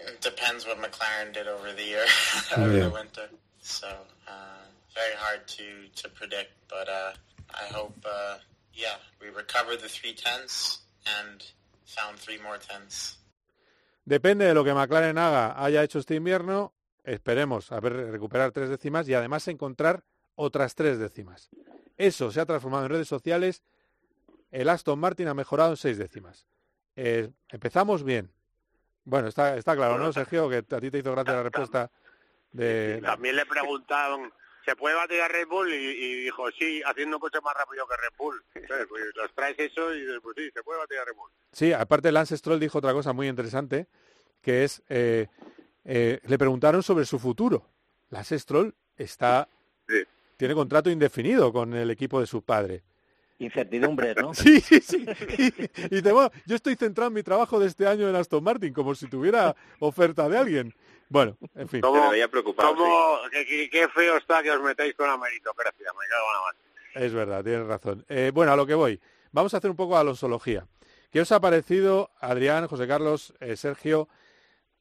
[0.06, 2.04] It depends what McLaren did over the year,
[2.56, 3.28] Oh, over the winter.
[3.60, 3.86] So
[4.98, 5.66] very hard to
[6.00, 7.12] to predict, but uh,
[7.54, 8.38] I hope, uh,
[8.74, 10.82] yeah, we recovered the three tenths
[11.18, 11.42] and
[11.84, 13.18] found three more tenths.
[14.04, 16.72] Depende de lo que McLaren haga, haya hecho este invierno,
[17.04, 20.02] esperemos a ver recuperar tres décimas y además encontrar
[20.34, 21.50] otras tres décimas.
[21.96, 23.62] Eso se ha transformado en redes sociales.
[24.50, 26.46] El Aston Martin ha mejorado en seis décimas.
[26.96, 28.32] Eh, empezamos bien.
[29.04, 30.48] Bueno, está, está claro, ¿no, Sergio?
[30.48, 31.90] Que a ti te hizo gracia la respuesta
[32.52, 33.00] de...
[33.02, 34.32] También le preguntaron,
[34.68, 35.72] ¿se puede batir a Red Bull?
[35.72, 38.42] Y, y dijo, sí, haciendo coche más rápido que Red Bull.
[38.68, 38.86] ¿Sabes?
[38.88, 41.30] Pues los traes eso y después sí, se puede batir a Red Bull.
[41.52, 43.86] Sí, aparte Lance Stroll dijo otra cosa muy interesante,
[44.42, 45.26] que es, eh,
[45.84, 47.66] eh, le preguntaron sobre su futuro.
[48.10, 49.48] Lance Stroll está,
[49.88, 50.02] Sí.
[50.36, 52.82] tiene contrato indefinido con el equipo de su padre.
[53.40, 54.34] Incertidumbres, ¿no?
[54.34, 55.06] Sí, sí, sí.
[55.38, 58.42] Y, y te voy- yo estoy centrado en mi trabajo de este año en Aston
[58.42, 60.74] Martin, como si tuviera oferta de alguien.
[61.08, 61.80] Bueno, en fin.
[61.82, 62.74] Se veía preocupado.
[62.76, 65.86] ¿Cómo, qué, qué- qué feo está que os metáis con la meritocracia?
[65.92, 66.58] Me cago en la mano.
[67.06, 68.04] Es verdad, tienes razón.
[68.08, 69.00] Eh, bueno, a lo que voy.
[69.32, 70.66] Vamos a hacer un poco de alonsología.
[71.10, 74.08] ¿Qué os ha parecido, Adrián, José Carlos, eh, Sergio,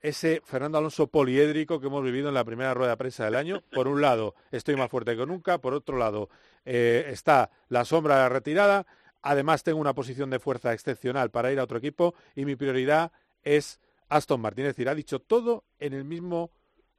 [0.01, 3.61] ese Fernando Alonso poliédrico que hemos vivido en la primera rueda de prensa del año?
[3.71, 5.59] Por un lado, estoy más fuerte que nunca.
[5.59, 6.29] Por otro lado,
[6.65, 8.85] eh, está la sombra de la retirada.
[9.21, 13.11] Además, tengo una posición de fuerza excepcional para ir a otro equipo y mi prioridad
[13.43, 13.79] es
[14.10, 14.65] Aston Martin.
[14.65, 16.52] Es decir, ha dicho todo en el mismo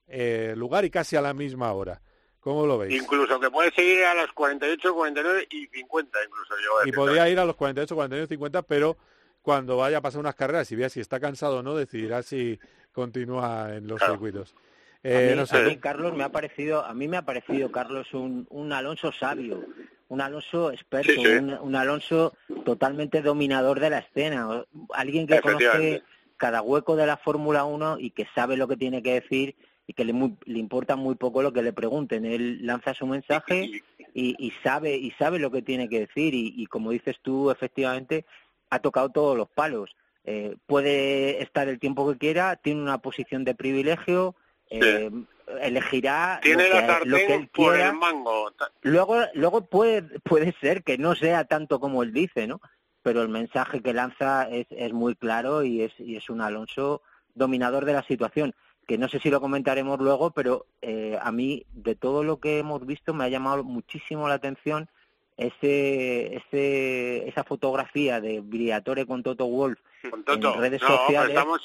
[0.06, 2.00] eh, lugar y casi a la misma hora.
[2.40, 2.94] ¿Cómo lo veis?
[3.02, 6.54] Incluso que puede seguir a las 48, 49 y 50 incluso.
[6.64, 8.96] Yo y podría ir a los 48, 49, 50, pero
[9.42, 12.58] cuando vaya a pasar unas carreras y vea si está cansado o no, decidirá si
[12.92, 14.14] continúa en los Claro.
[14.14, 14.54] circuitos.
[14.54, 14.58] A
[15.04, 17.70] Eh, mí, no sé, a mí, Carlos, me ha parecido, a mí me ha parecido,
[17.70, 19.64] Carlos, un, un Alonso sabio,
[20.08, 21.28] un Alonso experto, Sí, sí.
[21.36, 26.02] Un, un Alonso totalmente dominador de la escena, alguien que conoce.
[26.38, 29.92] Cada hueco de la Fórmula 1 y que sabe lo que tiene que decir y
[29.92, 32.24] que le, muy- le importa muy poco lo que le pregunten.
[32.24, 33.70] Él lanza su mensaje
[34.14, 37.50] y, y sabe y sabe lo que tiene que decir y, y como dices tú,
[37.50, 38.24] efectivamente,
[38.70, 39.94] ha tocado todos los palos.
[40.24, 44.34] Eh, puede estar el tiempo que quiera, tiene una posición de privilegio,
[44.70, 45.10] eh,
[45.62, 47.88] elegirá Tiene lo, la que, lo que sartén él por quiera.
[47.90, 48.52] el mango.
[48.82, 52.60] Luego, luego puede, puede ser que no sea tanto como él dice, ¿no?
[53.08, 57.00] Pero el mensaje que lanza es, es muy claro y es, y es un Alonso
[57.34, 58.54] dominador de la situación.
[58.86, 62.58] Que no sé si lo comentaremos luego, pero eh, a mí, de todo lo que
[62.58, 64.90] hemos visto, me ha llamado muchísimo la atención
[65.38, 69.78] ese, ese, esa fotografía de Briatore con Toto Wolf
[70.10, 70.56] Con Toto.
[70.56, 71.30] en redes no, sociales.
[71.30, 71.62] estamos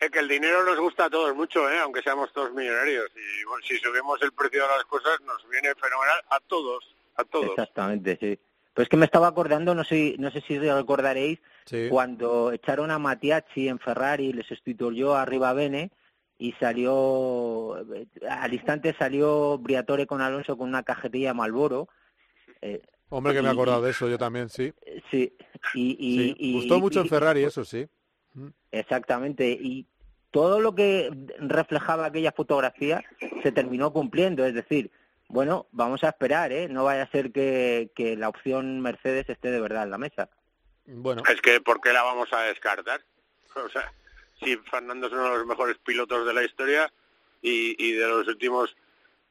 [0.00, 1.78] Es que el dinero nos gusta a todos mucho, ¿eh?
[1.78, 3.06] aunque seamos todos millonarios.
[3.14, 6.96] Y bueno, si subimos el precio de las cosas, nos viene fenomenal a todos.
[7.14, 7.50] A todos.
[7.50, 8.36] Exactamente, sí.
[8.74, 11.88] Pues es que me estaba acordando, no sé, no sé si recordaréis, Sí.
[11.90, 15.90] cuando echaron a Matiachi en Ferrari, le sustituyó a Ribabene
[16.38, 17.74] y salió,
[18.28, 21.88] al instante salió Briatore con Alonso con una cajetilla Malboro.
[22.62, 22.80] Eh,
[23.10, 24.72] Hombre, que me he acordado de eso, yo también, sí.
[25.10, 25.32] sí,
[25.74, 27.86] y, y, Sí, y- Gustó mucho en Ferrari, eso sí.
[28.70, 29.86] Exactamente, y
[30.30, 33.02] todo lo que reflejaba aquella fotografía
[33.42, 34.90] se terminó cumpliendo, es decir,
[35.30, 36.68] bueno, vamos a esperar, ¿eh?
[36.68, 40.28] No vaya a ser que, que la opción Mercedes esté de verdad en la mesa.
[40.86, 43.00] Bueno, Es que, ¿por qué la vamos a descartar?
[43.54, 43.92] O sea,
[44.42, 46.92] si Fernando es uno de los mejores pilotos de la historia
[47.42, 48.76] y, y de los últimos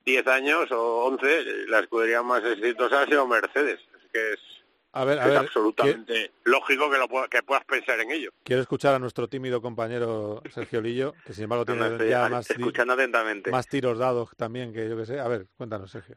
[0.06, 3.80] 10 años o 11, la escudería más exitosa ha sido Mercedes.
[3.80, 4.40] Es que es,
[4.92, 8.32] a ver, a es ver, absolutamente lógico que, lo, pueda- que puedas pensar en ello.
[8.44, 12.10] quiero escuchar a nuestro tímido compañero Sergio Lillo, que sin embargo No, no, tiene estoy
[12.10, 13.52] ya más, atentamente.
[13.52, 15.20] más tiros dados también que yo que sé.
[15.20, 16.16] A ver, cuéntanos, Sergio.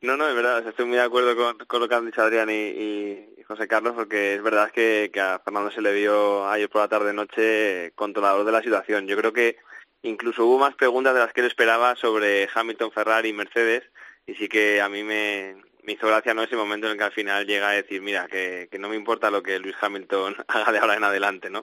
[0.00, 2.50] No, no, es verdad, estoy muy de acuerdo con, con lo que han dicho Adrián
[2.50, 6.46] y, y- y José Carlos, porque es verdad que, que a Fernando se le vio
[6.48, 9.06] ayer por la tarde-noche controlador de la situación.
[9.06, 9.56] Yo creo que
[10.02, 13.82] incluso hubo más preguntas de las que él esperaba sobre Hamilton, Ferrari y Mercedes,
[14.26, 16.42] y sí que a mí me, me hizo gracia ¿no?
[16.42, 18.96] ese momento en el que al final llega a decir, mira, que, que no me
[18.96, 21.62] importa lo que Luis Hamilton haga de ahora en adelante, ¿no?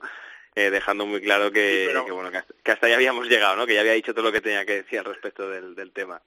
[0.54, 3.28] Eh, dejando muy claro que, Sí, pero- que, bueno, que hasta, que hasta ahí habíamos
[3.28, 3.66] llegado, ¿no?
[3.66, 6.22] Que ya había dicho todo lo que tenía que decir al respecto del, del tema.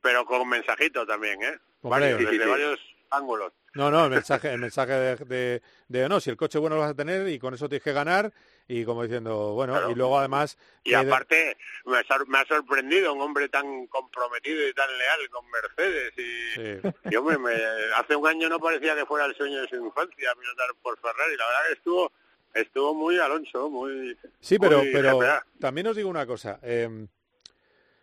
[0.00, 1.58] Pero con mensajito también, ¿eh?
[1.82, 2.48] Varios, sí, desde sí, sí.
[2.50, 3.52] varios ángulos.
[3.74, 6.82] No, no, el mensaje, el mensaje de, de, de, no, si el coche bueno lo
[6.82, 8.32] vas a tener y con eso tienes que ganar
[8.68, 9.90] y como diciendo, bueno, Claro.
[9.90, 10.58] y luego además...
[10.84, 16.12] Y aparte, me ha, sorprendido un hombre tan comprometido y tan leal con Mercedes.
[16.18, 16.88] Y, Sí.
[17.10, 17.54] y, hombre, me-
[17.96, 21.36] hace un año no parecía que fuera el sueño de su infancia pilotar por Ferrari.
[21.36, 22.12] La verdad que estuvo
[22.54, 24.16] estuvo muy Alonso, muy...
[24.40, 25.46] Sí, pero, muy pero GPA.
[25.60, 26.58] también os digo una cosa.
[26.62, 27.06] eh,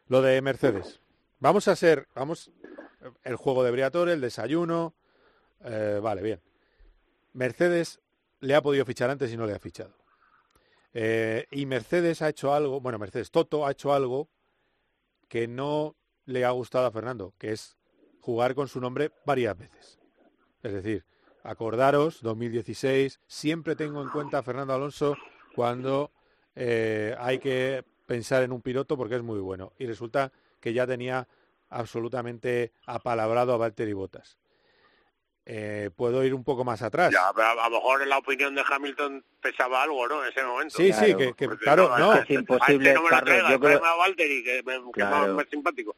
[0.07, 0.99] lo de Mercedes.
[1.39, 2.51] Vamos a ser, vamos,
[3.23, 4.93] el juego de Briatore, el desayuno,
[5.65, 6.39] eh, vale, bien.
[7.33, 7.99] Mercedes
[8.41, 9.93] le ha podido fichar antes y no le ha fichado.
[10.93, 14.29] Eh, y Mercedes ha hecho algo, bueno, Mercedes Toto ha hecho algo
[15.27, 17.77] que no le ha gustado a Fernando, que es
[18.21, 19.99] jugar con su nombre varias veces.
[20.61, 21.05] Es decir,
[21.43, 25.17] acordaros, 2016, siempre tengo en cuenta a Fernando Alonso
[25.55, 26.11] cuando
[26.55, 29.73] eh, hay que pensar en un piloto porque es muy bueno.
[29.77, 31.27] Y resulta que ya tenía
[31.69, 34.37] absolutamente apalabrado a Valtteri Bottas.
[35.45, 37.11] Eh, Puedo ir un poco más atrás.
[37.11, 40.23] Ya, pero a, a lo mejor la opinión de Hamilton pesaba algo, ¿no?
[40.23, 40.77] En ese momento.
[40.77, 42.13] Sí, sí, que, que- Porque claro, no.
[42.13, 45.17] este- a este no me lo traigas, tráeme a Valtteri, que, me- que Claro.
[45.17, 45.95] más, más simpático.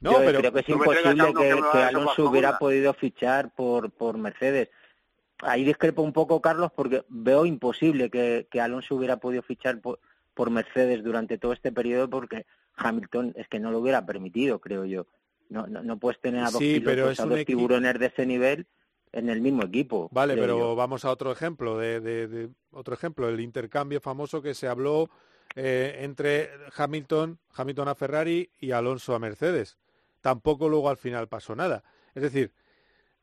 [0.00, 3.50] No, Yo pero creo que es no imposible que que, que Alonso hubiera podido fichar
[3.54, 4.70] por, por Mercedes.
[5.42, 10.00] Ahí discrepo un poco, Carlos, porque veo imposible que, que Alonso hubiera podido fichar por,
[10.32, 12.46] por Mercedes durante todo este periodo porque
[12.76, 15.06] Hamilton es que no lo hubiera permitido, creo yo.
[15.50, 18.06] No, no, no puedes tener a dos, Sí, pero pilotos, es a dos tiburones de
[18.06, 18.66] ese nivel
[19.12, 20.08] en el mismo equipo.
[20.12, 24.54] Vale, pero vamos a otro ejemplo, de, de- de- otro ejemplo, el intercambio famoso que
[24.54, 25.10] se habló
[25.56, 29.76] eh, entre Hamilton, Hamilton a Ferrari y Alonso a Mercedes.
[30.20, 31.82] Tampoco luego al final pasó nada.
[32.14, 32.52] Es decir,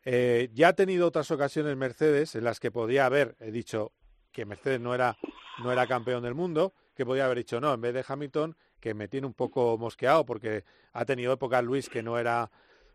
[0.03, 3.91] eh, ya ha tenido otras ocasiones Mercedes en las que podía haber he dicho
[4.31, 5.17] que Mercedes no era,
[5.63, 8.93] no era campeón del mundo, que podía haber dicho no, en vez de Hamilton, que
[8.93, 10.63] me tiene un poco mosqueado porque
[10.93, 12.51] ha tenido épocas Luis que no era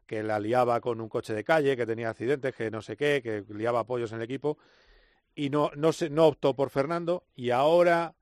[0.06, 3.22] que la liaba con un coche de calle, que tenía accidentes, que no sé qué,
[3.22, 4.58] que liaba apoyos en el equipo
[5.34, 8.14] y no, no, se, no optó por Fernando y ahora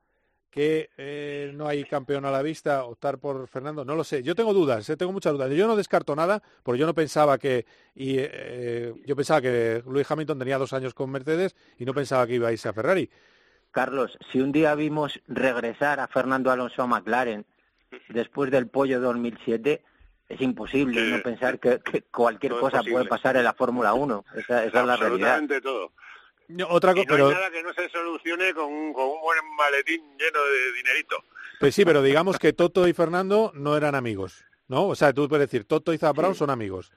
[0.51, 4.23] que eh, no hay campeón a la vista, optar por Fernando, no lo sé.
[4.23, 5.49] Yo tengo dudas, eh, tengo muchas dudas.
[5.53, 10.11] Yo no descarto nada, porque yo no pensaba que y, eh, yo pensaba que Lewis
[10.11, 13.09] Hamilton tenía dos años con Mercedes y no pensaba que iba a irse a Ferrari.
[13.71, 17.47] Carlos, si un día vimos regresar a Fernando Alonso a McLaren
[18.09, 19.83] después del pollo 2007,
[20.29, 24.25] es imposible no pensar que, que cualquier cosa puede pasar en la Fórmula 1.
[24.37, 25.35] Esa, esa es la realidad.
[25.35, 25.93] Absolutamente todo.
[26.49, 29.05] No, otra Y cosa, no pero hay nada que no se solucione con, un- con
[29.09, 31.17] un buen maletín lleno de dinerito.
[31.61, 34.89] pues sí, pero digamos que Toto y Fernando no eran amigos, ¿no?
[34.89, 36.93] O sea, tú puedes decir, Toto y Zap Brown son amigos.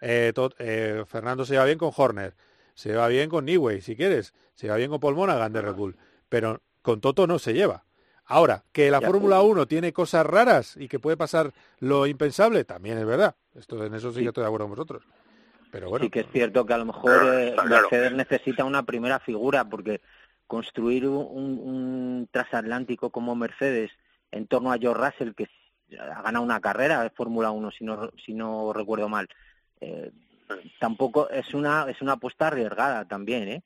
[0.00, 2.34] Eh, Tot- eh, Fernando se lleva bien con Horner,
[2.74, 5.74] se lleva bien con Newey, si quieres, se lleva bien con Paul Monaghan de Red
[5.74, 5.96] Bull,
[6.28, 7.84] pero con Toto no se lleva.
[8.26, 9.00] Ahora, que la.
[9.00, 13.36] Fórmula 1 tiene cosas raras y que puede pasar lo impensable, también es verdad.
[13.54, 15.04] Esto, en eso sí, que estoy de acuerdo con vosotros.
[15.70, 17.56] Pero bueno, Sí que es cierto que a lo mejor Claro, eh.
[17.68, 20.00] Mercedes necesita una primera figura porque
[20.46, 23.90] construir un, un- un transatlántico como Mercedes
[24.30, 25.48] en torno a George Russell que
[25.98, 29.28] ha ganado una carrera de Fórmula 1 si no si no recuerdo mal
[29.80, 30.10] eh,
[30.80, 33.62] tampoco es una es una apuesta arriesgada también eh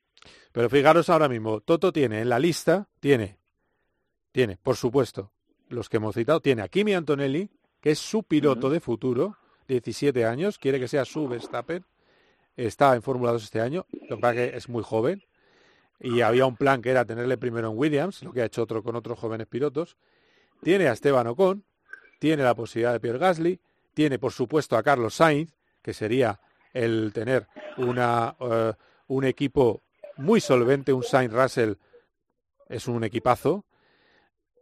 [0.52, 3.38] Pero fijaros ahora mismo, Toto tiene en la lista, tiene,
[4.32, 5.32] tiene, por supuesto,
[5.68, 7.50] los que hemos citado, tiene a Kimi Antonelli,
[7.80, 9.36] que es su piloto de futuro,
[9.68, 11.84] 17 años, quiere que sea su Verstappen,
[12.56, 15.22] está en Fórmula 2 este año, lo que pasa que es muy joven,
[16.00, 18.82] y había un plan que era tenerle primero en Williams, lo que ha hecho otro
[18.82, 19.96] con otros jóvenes pilotos,
[20.62, 21.64] tiene a Esteban Ocon,
[22.18, 23.60] tiene la posibilidad de Pierre Gasly,
[23.94, 26.40] tiene por supuesto a Carlos Sainz, que sería
[26.72, 28.72] el tener una, eh,
[29.08, 29.82] un equipo
[30.16, 31.74] muy solvente, un Sainz Russell
[32.68, 33.64] es un equipazo,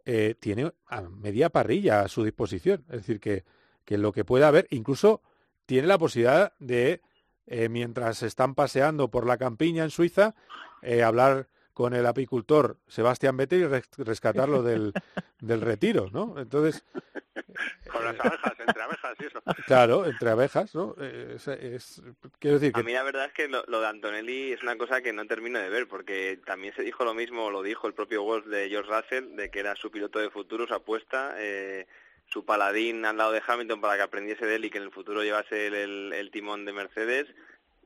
[0.05, 2.85] eh, tiene a media parrilla a su disposición.
[2.89, 3.43] Es decir, que,
[3.85, 5.21] que lo que pueda haber, incluso
[5.65, 7.01] tiene la posibilidad de,
[7.47, 10.35] eh, mientras están paseando por la campiña en Suiza,
[10.81, 11.47] eh, hablar
[11.79, 14.91] con el apicultor Sebastián Vettel y res- rescatarlo del,
[15.39, 16.35] del retiro, ¿no?
[16.37, 16.83] Entonces,
[17.89, 19.41] Con las abejas, entre abejas y eso.
[19.65, 20.93] claro, entre abejas, ¿no?
[20.99, 22.01] Eh, es- es-
[22.37, 24.77] quiero decir A que mí la verdad es que lo, lo de Antonelli es una
[24.77, 27.93] cosa que no termino de ver, porque también se dijo lo mismo, lo dijo el
[27.93, 31.87] propio Wolf de George Russell, de que era su piloto de futuro, su apuesta, eh,
[32.25, 34.91] su paladín al lado de Hamilton para que aprendiese de él y que en el
[34.91, 37.27] futuro llevase el, el- el timón de Mercedes.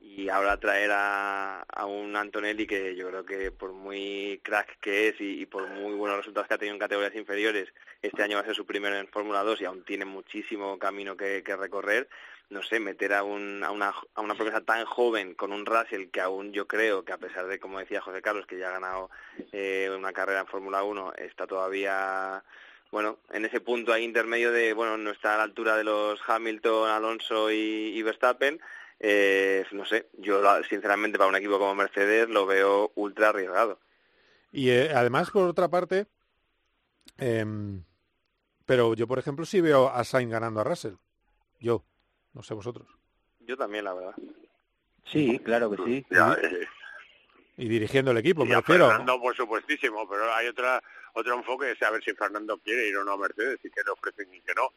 [0.06, 5.08] Y ahora traer a, a un Antonelli que yo creo que por muy crack que
[5.08, 8.42] es y, por muy buenos resultados que ha tenido en categorías inferiores, este año va
[8.42, 12.08] a ser su primero en Fórmula 2 y aún tiene muchísimo camino que, que recorrer.
[12.50, 16.10] No sé, meter a, un, a, una, a una promesa tan joven con un Russell
[16.10, 18.72] que aún yo creo que a pesar de, como decía José Carlos, que ya ha
[18.72, 19.10] ganado
[19.52, 22.44] eh, una carrera en Fórmula 1, está todavía,
[22.90, 26.20] bueno, en ese punto ahí intermedio de, bueno, no está a la altura de los
[26.28, 27.56] Hamilton, Alonso y,
[27.96, 28.60] y Verstappen,
[29.06, 33.78] eh, no sé, yo sinceramente para un equipo como Mercedes lo veo ultra arriesgado.
[34.50, 36.06] Y eh, además, por otra parte,
[37.18, 37.84] em,
[38.64, 40.94] pero yo, por ejemplo, sí veo a Sainz ganando a Russell.
[41.60, 41.84] Yo,
[42.32, 42.88] no sé vosotros.
[43.40, 44.14] Yo también, la verdad.
[45.04, 46.66] sí claro que sí Ya, eh,
[47.58, 48.88] Y dirigiendo el equipo, y me refiero.
[48.88, 50.82] Fernando, por supuestísimo, pero hay otra
[51.12, 53.90] otro enfoque, es saber si Fernando quiere ir o no a Mercedes y que le
[53.90, 54.70] ofrecen y que no.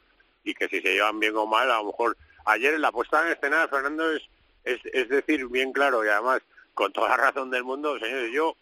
[0.43, 2.17] Y que si se llevan bien o mal, a lo mejor...
[2.47, 4.23] Ayer en la puesta en escena de Fernando es,
[4.63, 6.41] es, es decir bien claro y además
[6.73, 8.55] con toda la razón del mundo, señores, yo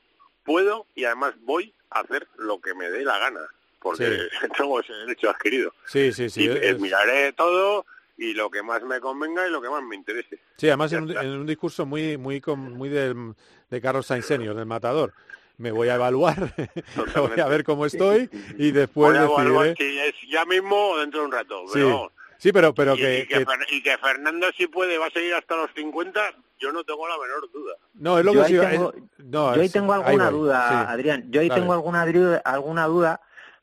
[0.44, 3.42] puedo y además voy a hacer lo que me dé la gana,
[3.80, 4.18] porque
[4.58, 5.74] tengo ese derecho adquirido.
[5.86, 6.44] Sí, sí, sí.
[6.46, 7.86] y es- miraré todo
[8.18, 10.40] y lo que más me convenga y lo que más me interese.
[10.58, 13.34] Sí, además en un, en un discurso muy muy muy del-
[13.70, 15.14] de Carlos Sainz Senior, del matador.
[15.58, 16.36] Me voy a evaluar,
[17.16, 19.94] voy a ver cómo estoy y después Voy a evaluar decidiré.
[20.14, 21.64] si es ya mismo o dentro de un rato.
[21.74, 24.98] Pero, sí, pero pero y, que, y que que- Fer- y que Fernando si puede
[24.98, 26.20] va a seguir hasta los 50,
[26.60, 27.74] yo no tengo la menor duda.
[27.96, 30.02] no es lo Yo que ahí sí tengo- es- no, yo ahí es- tengo ahí
[30.06, 30.76] alguna voy, duda, sí.
[30.94, 31.26] Adrián.
[31.32, 31.62] Yo ahí Dale.
[31.62, 32.02] tengo alguna,
[32.46, 33.22] alguna duda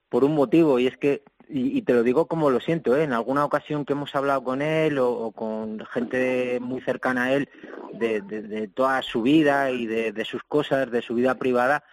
[0.09, 3.03] por un motivo y es que, y, y te lo digo como lo siento, ¿eh?
[3.05, 7.33] en alguna ocasión que hemos hablado con él o, o con gente muy cercana a
[7.35, 7.49] él
[7.93, 11.85] de, de- de toda su vida y de, de sus cosas, de su vida privada,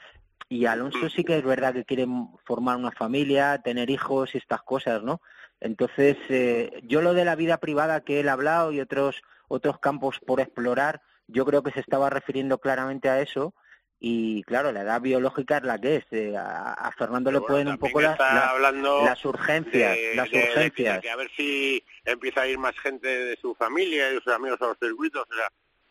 [0.48, 2.08] y Alonso sí que es verdad que quiere
[2.46, 5.22] formar una familia, tener hijos y estas cosas, ¿no?
[5.62, 9.80] Entonces, eh, yo lo de la vida privada que él ha hablado y otros otros
[9.80, 13.54] campos por explorar, yo creo que se estaba refiriendo claramente a eso
[14.00, 16.06] y claro, la edad biológica es la que es.
[16.12, 20.30] eh, a, a Fernando le pueden bueno, un poco también las, hablando urgencias, de- las
[20.32, 20.96] de- urgencias.
[20.96, 24.22] de que a ver si empieza a ir más gente de su familia y de
[24.22, 25.26] sus amigos a los circuitos.
[25.30, 25.48] O sea,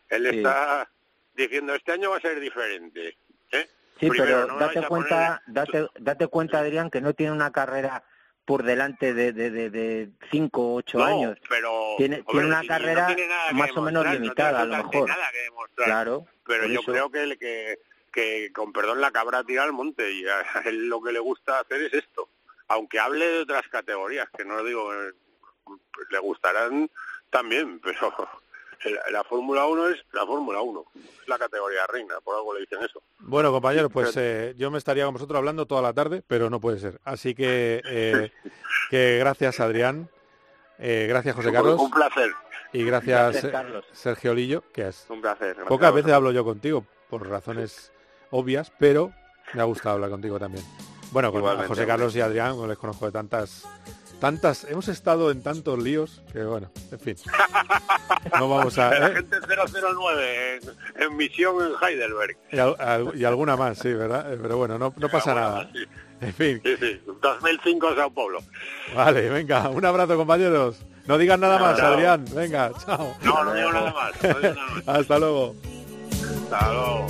[0.09, 0.37] él Sí.
[0.37, 0.89] está
[1.35, 3.17] diciendo, este año va a ser diferente.
[3.51, 3.67] ¿eh?
[3.99, 8.03] Sí, Primero, pero no date cuenta, date, date cuenta, Adrián, que no tiene una carrera
[8.49, 11.37] por delante de, de, de, de cinco o ocho No, años.
[11.47, 14.65] pero Tiene, hombre, tiene una si no carrera tiene más o menos no limitada, a
[14.65, 15.07] lo mejor.
[15.07, 15.85] nada que demostrar.
[15.87, 16.91] Claro, pero yo eso.
[16.91, 17.77] creo que, que,
[18.11, 21.59] que, con perdón, la cabra tira al monte y a él lo que le gusta
[21.59, 22.27] hacer es esto.
[22.69, 25.11] Aunque hable de otras categorías, que no digo, eh,
[26.09, 26.89] le gustarán
[27.29, 28.11] también, pero
[28.85, 32.61] la, la Fórmula 1 es la Fórmula 1, es la categoría reina, por algo le
[32.61, 33.01] dicen eso.
[33.19, 36.59] Bueno, compañeros, pues eh, yo me estaría con vosotros hablando toda la tarde, pero no
[36.59, 36.99] puede ser.
[37.03, 38.31] Así que, eh,
[38.89, 40.09] que gracias, Adrián.
[40.77, 41.79] Eh, gracias, José Carlos.
[41.79, 42.31] Un placer.
[42.71, 43.85] Y gracias, eh, Carlos.
[43.91, 45.05] Sergio Lillo, que es...
[45.09, 45.47] Un placer.
[45.47, 47.91] gracias Pocas veces hablo yo contigo, por razones
[48.31, 49.11] obvias, pero
[49.53, 50.63] me ha gustado hablar contigo también.
[51.11, 51.87] Bueno, con Igualmente, José.
[51.87, 53.67] Carlos y Adrián, les conozco de tantas...
[54.19, 57.15] Tantas, hemos estado en tantos líos que bueno, en fin.
[58.37, 58.89] No vamos a...
[58.99, 59.13] La ¿eh?
[59.13, 60.55] gente 009
[60.97, 62.37] en, en misión en Heidelberg.
[62.51, 64.33] Y, al- al- y alguna más, sí, ¿verdad?
[64.33, 65.69] Eh, Pero bueno, no, no pasa nada.
[65.73, 65.85] sí.
[66.21, 68.39] En fin, Sí, sí, 2005 Sao Paulo.
[68.93, 70.75] vale, venga, un abrazo compañeros.
[71.07, 71.93] No digan nada más, Chao.
[71.93, 72.25] Adrián.
[72.35, 73.15] Venga, chao.
[73.23, 74.11] No, no digo nada más.
[74.21, 74.83] No digo nada más.
[74.99, 75.55] Hasta luego.
[76.51, 77.07] Hasta luego.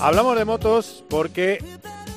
[0.00, 1.58] Hablamos de motos porque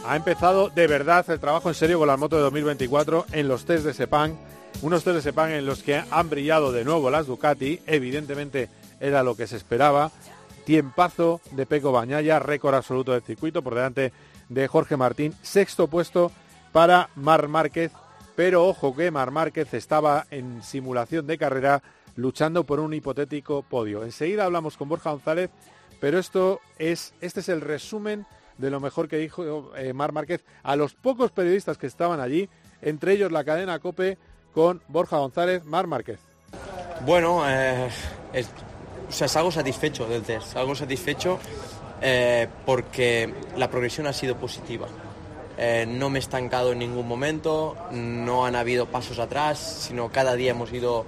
[0.05, 3.65] ha empezado de verdad el trabajo en serio con las motos de 2024 en los
[3.65, 4.37] test de Sepang.
[4.83, 7.79] Unos test de Sepang en los que han brillado de nuevo las Ducati.
[7.87, 8.69] Evidentemente
[8.99, 10.11] era lo que se esperaba.
[10.63, 14.13] Tiempazo de Peco Bañaya, récord absoluto del circuito por delante
[14.47, 15.33] de Jorge Martín.
[15.41, 16.31] Sexto puesto
[16.71, 17.91] para Mar Márquez.
[18.35, 21.81] Pero ojo que Mar Márquez estaba en simulación de carrera
[22.15, 24.03] luchando por un hipotético podio.
[24.03, 25.49] Enseguida hablamos con Borja González
[26.01, 28.25] pero esto es, este es el resumen
[28.57, 32.49] de lo mejor que dijo eh, Mar Márquez a los pocos periodistas que estaban allí,
[32.81, 34.17] entre ellos la cadena COPE
[34.53, 36.19] con Borja González, Mar Márquez.
[37.05, 37.87] Bueno, eh,
[38.33, 38.49] es,
[39.09, 41.39] salgo satisfecho del test, salgo satisfecho
[42.01, 44.87] eh, porque la progresión ha sido positiva.
[45.87, 50.51] No me he estancado en ningún momento, no han habido pasos atrás, sino cada día
[50.51, 51.05] hemos ido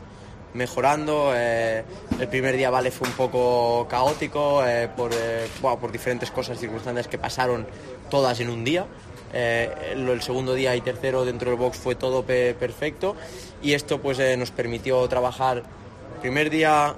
[0.53, 1.31] mejorando.
[1.35, 1.83] eh,
[2.19, 7.07] el primer día, vale, fue un poco caótico eh, por, eh, por diferentes cosas, circunstancias
[7.07, 7.65] que pasaron
[8.09, 8.85] todas en un día.
[9.33, 13.15] El segundo día y tercero dentro del box fue todo pe- perfecto
[13.63, 15.63] y esto pues nos permitió trabajar.
[16.21, 16.93] Primer día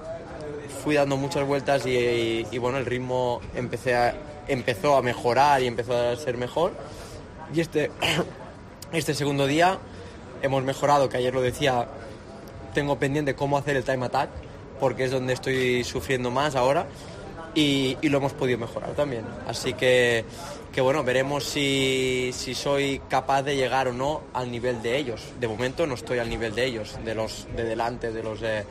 [0.83, 4.13] fui dando muchas vueltas y, bueno, el ritmo empecé
[4.49, 6.73] empezó a mejorar y empezó a ser mejor.
[7.53, 7.89] Y este,
[8.91, 9.77] este segundo día
[10.41, 11.87] hemos mejorado, que ayer lo decía,
[12.75, 14.29] tengo pendiente cómo hacer el time attack,
[14.79, 16.85] porque es donde estoy sufriendo más ahora,
[17.55, 19.25] y, y lo hemos podido mejorar también.
[19.47, 20.23] Así que,
[20.71, 25.21] que bueno, veremos si, si soy capaz de llegar o no al nivel de ellos.
[25.39, 28.65] De momento no estoy al nivel de ellos, de los de delante, de los, eh,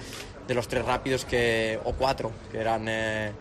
[0.47, 2.87] de los tres rápidos que, o cuatro, que eran...
[2.89, 3.33] eh,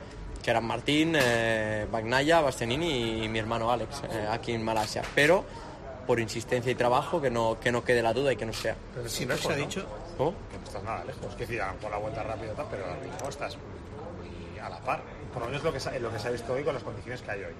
[0.43, 5.01] que eran Martín, eh, Bagnaya, Bastianini y mi hermano Alex, eh, aquí en Malasia.
[5.15, 5.45] Pero
[6.05, 8.75] por insistencia y trabajo, que no, que no quede la duda y que no sea.
[8.93, 9.85] Pero si no se ha dicho
[10.17, 10.33] ¿Cómo?
[10.51, 12.99] que no estás nada lejos, que decir, a lo mejor la vuelta rápida pero al
[13.01, 15.01] ritmo estás muy a la par.
[15.33, 17.21] Por lo menos lo que, se- lo que se ha visto hoy con las condiciones
[17.21, 17.53] que hay hoy.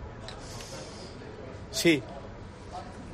[1.71, 2.03] Sí.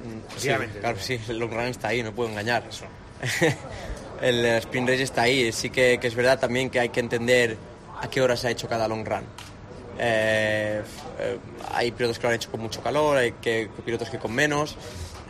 [0.04, 2.64] Mm, sí, claro, sí, el long run está ahí, no puedo engañar.
[4.22, 7.00] el eh, sprint race está ahí, sí que, que es verdad también que hay que
[7.00, 7.58] entender
[8.02, 9.24] a qué hora se ha hecho cada long run.
[9.98, 10.82] Eh,
[11.20, 11.38] eh,
[11.74, 14.78] hay pilotos que lo han hecho con mucho calor, hay que, pilotos que con menos.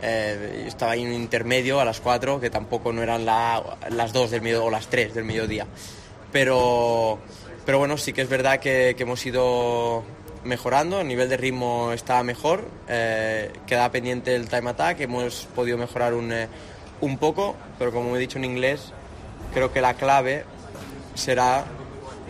[0.02, 4.12] Eh, estaba ahí en un intermedio a las 4, que tampoco no eran la- las
[4.12, 5.66] 2 del medio o las 3 del mediodía.
[6.32, 7.18] Pero,
[7.66, 10.02] pero bueno, sí que es verdad que, hemos ido
[10.44, 15.76] mejorando, el nivel de ritmo está mejor, eh, queda pendiente el time attack, hemos podido
[15.76, 16.48] mejorar un, eh,
[17.00, 18.92] un poco, pero como he dicho en inglés,
[19.52, 20.44] creo que la clave
[21.14, 21.64] será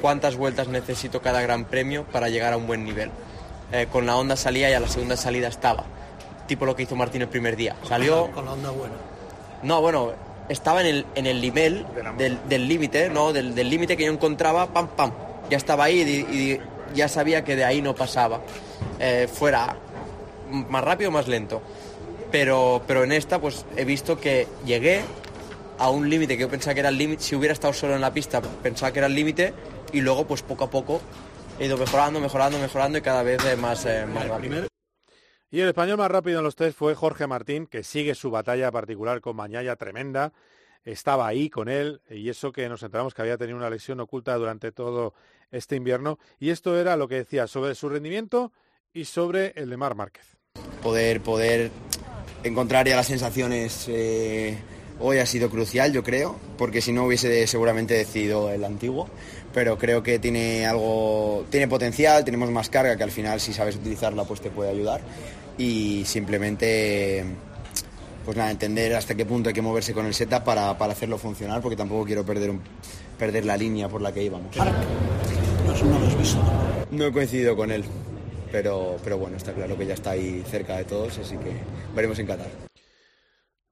[0.01, 3.11] cuántas vueltas necesito cada gran premio para llegar a un buen nivel.
[3.93, 5.85] Con la onda salía y a la segunda salida estaba,
[6.51, 7.77] tipo lo que hizo Martín el primer día.
[7.89, 8.95] Salió, Con la onda buena.
[9.63, 10.13] no, bueno,
[10.49, 11.87] estaba en el, en el nivel
[12.19, 13.33] del del límite, ¿no?
[13.33, 15.13] Del del límite que yo encontraba, pam, pam.
[15.49, 16.61] Ya estaba ahí y, y
[16.95, 18.41] ya sabía que de ahí no pasaba.
[18.99, 19.77] Eh, fuera
[20.51, 21.63] más rápido o más lento.
[22.33, 25.03] pero, pero en esta pues he visto que llegué
[25.79, 28.01] a un límite que yo pensaba que era el límite, si hubiera estado solo en
[28.01, 29.53] la pista pensaba que era el límite
[29.93, 31.01] y luego pues poco a poco
[31.59, 34.70] he ido mejorando, mejorando, mejorando y cada vez más, eh, más.
[35.53, 38.71] Y el español más rápido en los test fue Jorge Martín, que sigue su batalla
[38.71, 40.33] particular con Mañaya tremenda.
[40.85, 44.37] Estaba ahí con él y eso que nos enteramos que había tenido una lesión oculta
[44.37, 45.13] durante todo
[45.51, 46.21] este invierno.
[46.39, 48.53] Y esto era lo que decía sobre su rendimiento
[48.93, 50.37] y sobre el de Mar Márquez.
[50.85, 51.73] Poder, poder
[52.45, 54.57] encontrar ya las sensaciones eh,
[55.01, 59.09] hoy ha sido crucial, yo creo, porque si no hubiese seguramente decidido el antiguo.
[59.53, 63.75] Pero creo que tiene algo, tiene potencial, tenemos más carga que al final si sabes
[63.75, 65.01] utilizarla pues te puede ayudar
[65.61, 67.23] y simplemente
[68.25, 71.19] pues nada, entender hasta qué punto hay que moverse con el setup para, para hacerlo
[71.19, 72.63] funcionar, porque tampoco quiero perder, un,
[73.19, 74.57] perder la línea por la que íbamos.
[76.91, 77.85] No he coincidido con él,
[78.51, 81.53] pero, pero bueno, está claro que ya está ahí cerca de todos, así que
[81.95, 82.49] veremos en Qatar.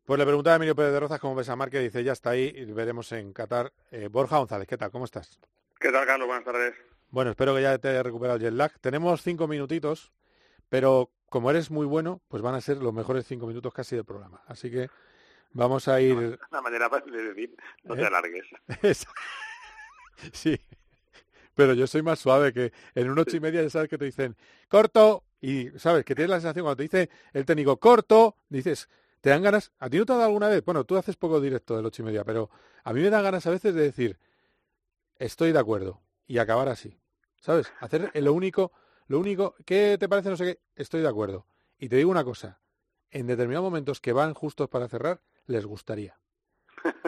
[0.04, 2.30] Pues le preguntaba a Emilio Pérez de Rozas cómo ves a Márquez, dice ya está
[2.30, 3.72] ahí y veremos en Qatar.
[3.90, 4.90] Eh, Borja González, ¿qué tal?
[4.90, 5.38] ¿Cómo estás?
[5.80, 6.26] ¿Qué tal, Carlos?
[6.26, 6.74] Buenas tardes.
[7.10, 8.72] Bueno, espero que ya te haya recuperado el jet lag.
[8.80, 10.12] Tenemos cinco minutitos,
[10.68, 14.04] pero como eres muy bueno, pues van a ser los mejores cinco minutos casi del
[14.04, 14.42] programa.
[14.46, 14.88] Así que
[15.52, 16.38] vamos a ir...
[16.50, 18.06] Una manera de decir, no te ¿Eh?
[18.06, 18.46] alargues.
[20.32, 20.58] Sí,
[21.54, 24.04] pero yo soy más suave que en un ocho y media ya sabes que te
[24.04, 24.36] dicen
[24.68, 28.88] corto y sabes que tienes la sensación cuando te dice el técnico corto, dices,
[29.20, 30.64] te dan ganas, ¿a ti no te ha dado alguna vez?
[30.64, 32.50] Bueno, tú haces poco directo del ocho y media, pero
[32.84, 34.18] a mí me dan ganas a veces de decir,
[35.18, 36.98] estoy de acuerdo y acabar así,
[37.40, 37.72] ¿sabes?
[37.80, 38.72] Hacer lo único,
[39.08, 40.30] lo único, ¿qué te parece?
[40.30, 41.46] No sé qué, estoy de acuerdo.
[41.78, 42.60] Y te digo una cosa,
[43.10, 46.18] en determinados momentos que van justos para cerrar, les gustaría.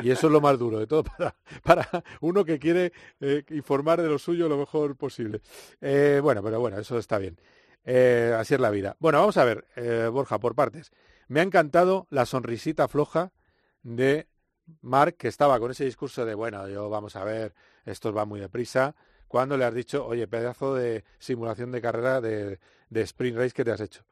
[0.03, 1.88] Y eso es lo más duro de todo para, para
[2.20, 5.40] uno que quiere eh, informar de lo suyo lo mejor posible.
[5.80, 7.38] Eh, bueno, pero bueno, eso está bien.
[7.84, 8.96] Eh, así es la vida.
[8.98, 10.90] Bueno, vamos a ver, eh, Borja, por partes.
[11.28, 13.32] Me ha encantado la sonrisita floja
[13.82, 14.28] de
[14.80, 18.40] Mark, que estaba con ese discurso de, bueno, yo vamos a ver, esto va muy
[18.40, 18.94] deprisa,
[19.31, 22.59] cuando le has dicho, oye, pedazo de simulación de carrera de,
[22.89, 24.05] de sprint race que te has hecho.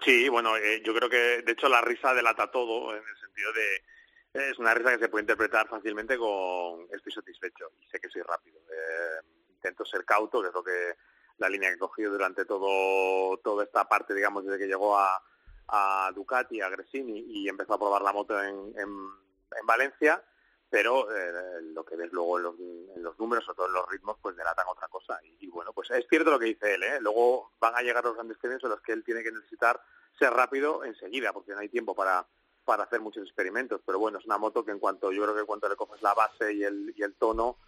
[0.00, 3.52] Sí, bueno, eh, yo creo que de hecho la risa delata todo en el sentido
[3.52, 8.08] de es una risa que se puede interpretar fácilmente con estoy satisfecho y sé que
[8.08, 8.58] soy rápido.
[8.68, 10.96] Eh, intento ser cauto, que es lo que
[11.38, 15.22] la línea que he cogido durante todo toda esta parte, digamos, desde que llegó a,
[15.68, 20.20] a Ducati, a Gresini y empezó a probar la moto en, en Valencia,
[20.68, 24.36] pero eh, lo que ves luego en los, números, sobre todo en los ritmos, pues
[24.36, 25.18] delatan otra cosa.
[25.22, 26.98] Y, bueno, pues es cierto lo que dice él, ¿eh?
[27.00, 29.80] Luego van a llegar los grandes premios en los que él tiene que necesitar
[30.18, 32.26] ser rápido enseguida, porque no hay tiempo para
[32.66, 35.40] para hacer muchos experimentos, pero bueno, es una moto que en cuanto, yo creo que
[35.40, 37.58] en cuanto le coges la base y el, y el tono,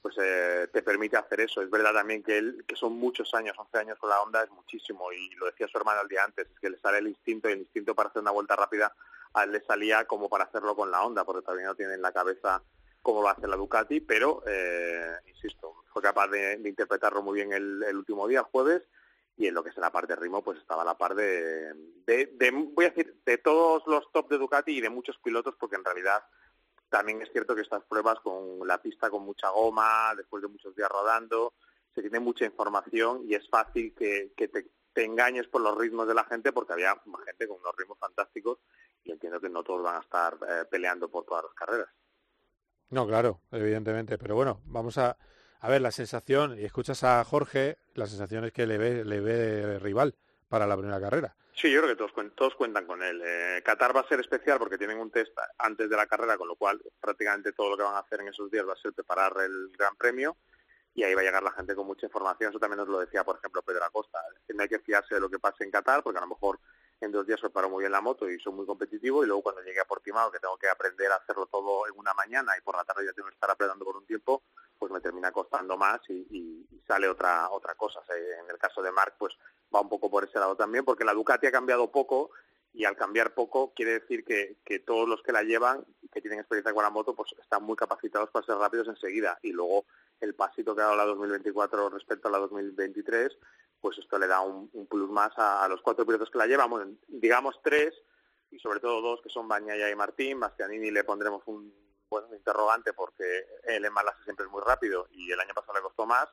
[0.00, 1.60] pues eh, te permite hacer eso.
[1.60, 4.50] Es verdad también que él, que son muchos años, 11 años con la Honda, es
[4.50, 7.50] muchísimo, y lo decía su hermano el día antes, es que le sale el instinto,
[7.50, 8.94] y el instinto para hacer una vuelta rápida
[9.36, 12.02] a él le salía como para hacerlo con la Honda, porque todavía no tiene en
[12.02, 12.62] la cabeza
[13.02, 17.52] cómo va a hacer la Ducati, pero, eh, insisto, fue capaz de, interpretarlo muy bien
[17.52, 18.82] el, el último día, jueves,
[19.36, 21.74] y en lo que es la parte de ritmo pues estaba a la par de,
[22.06, 25.54] de, de, voy a decir de todos los top de Ducati y de muchos pilotos
[25.60, 26.24] porque en realidad
[26.88, 30.74] también es cierto que estas pruebas con la pista con mucha goma después de muchos
[30.74, 31.52] días rodando
[31.94, 36.08] se tiene mucha información y es fácil que, que te, te engañes por los ritmos
[36.08, 38.60] de la gente porque había gente con unos ritmos fantásticos
[39.04, 41.88] y entiendo que no todos van a estar eh, peleando por todas las carreras
[42.88, 45.18] No, claro, evidentemente, pero bueno, vamos a,
[45.60, 49.20] a ver la sensación, y escuchas a Jorge, la sensación es que le ve, le
[49.20, 50.14] ve rival
[50.48, 51.36] para la primera carrera.
[51.54, 53.20] Sí, yo creo que todos, todos cuentan con él.
[53.22, 56.48] Eh, Qatar va a ser especial porque tienen un test antes de la carrera, con
[56.48, 58.94] lo cual prácticamente todo lo que van a hacer en esos días va a ser
[58.94, 60.38] preparar el Gran Premio
[60.96, 62.50] y ahí va a llegar la gente con mucha información.
[62.50, 64.18] Eso también nos lo decía, por ejemplo, Pedro Acosta.
[64.58, 66.58] Hay que fiarse de lo que pase en Qatar porque a lo mejor
[67.02, 69.60] en dos días preparo muy bien la moto y soy muy competitivo y luego cuando
[69.60, 72.74] llegue a Portimao, que tengo que aprender a hacerlo todo en una mañana y por
[72.74, 74.42] la tarde ya tengo que estar apretando por un tiempo,
[74.78, 78.00] pues me termina costando más y, y- y sale otra otra cosa.
[78.00, 79.34] O sea, en el caso de Marc, pues
[79.74, 82.30] va un poco por ese lado también, porque la Ducati ha cambiado poco
[82.72, 86.38] y al cambiar poco quiere decir que, que todos los que la llevan, que tienen
[86.40, 89.38] experiencia con la moto, pues están muy capacitados para ser rápidos enseguida.
[89.42, 89.84] Y luego
[90.20, 93.36] el pasito que ha dado la 2024 respecto a la 2023,
[93.80, 96.70] pues esto le da un, un plus más a, los cuatro pilotos que la llevan,
[96.70, 97.94] bueno, digamos tres,
[98.50, 100.40] y sobre todo dos que son Bañaya y Martín.
[100.40, 101.72] Bastianini le pondremos un
[102.08, 105.82] bueno, interrogante porque él en Malasia siempre es muy rápido y el año pasado le
[105.82, 106.28] costó más.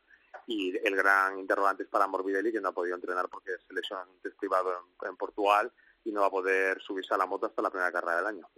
[0.45, 4.03] Y el gran interrogante es para Morbidelli, que no ha podido entrenar porque se lesionó
[4.03, 5.71] en un test privado en, en Portugal
[6.03, 8.49] y no va a poder subirse a la moto hasta la primera carrera del año.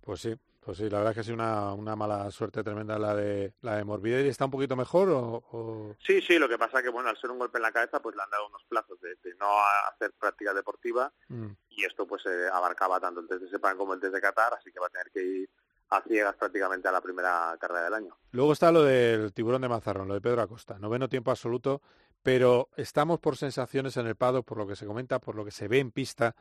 [0.00, 2.98] Pues sí, Pues sí, la verdad es que ha sido una, una mala suerte tremenda
[2.98, 4.28] la de la de Morbidelli.
[4.30, 5.44] ¿Está un poquito mejor o...?
[5.52, 8.00] o- Sí, sí, lo que pasa que, bueno, al ser un golpe en la cabeza,
[8.00, 9.46] pues le han dado unos plazos de, de no
[9.92, 11.48] hacer práctica deportiva Mm.
[11.68, 14.54] y esto pues eh, abarcaba tanto el test de Sepang como el test de Qatar,
[14.54, 15.50] así que va a tener que ir
[15.90, 18.16] a ciegas prácticamente a la primera carrera del año.
[18.30, 20.78] Luego está lo del tiburón de Mazarrón, lo de Pedro Acosta.
[20.78, 21.82] Noveno tiempo absoluto,
[22.22, 25.50] pero estamos por sensaciones en el paddock, por lo que se comenta, por lo que
[25.50, 26.34] se ve en pista,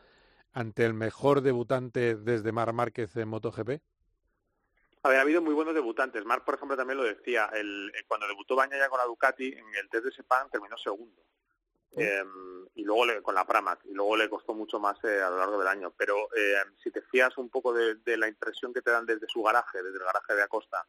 [0.53, 3.81] ante el mejor debutante desde Mar Márquez en MotoGP.
[5.03, 6.23] A ver, ha habido muy buenos debutantes.
[6.23, 7.49] Marc, por ejemplo, también lo decía.
[7.53, 11.21] El, eh, cuando debutó Bañaya con la Ducati, en el test de Sepang terminó segundo.
[11.95, 12.23] Eh,
[12.75, 15.37] y luego le- con la Pramac, y luego le costó mucho más eh, a lo
[15.37, 15.93] largo del año.
[15.97, 19.27] Pero eh, si te fías un poco de, de la impresión que te dan desde
[19.27, 20.87] su garaje, desde el garaje de Acosta,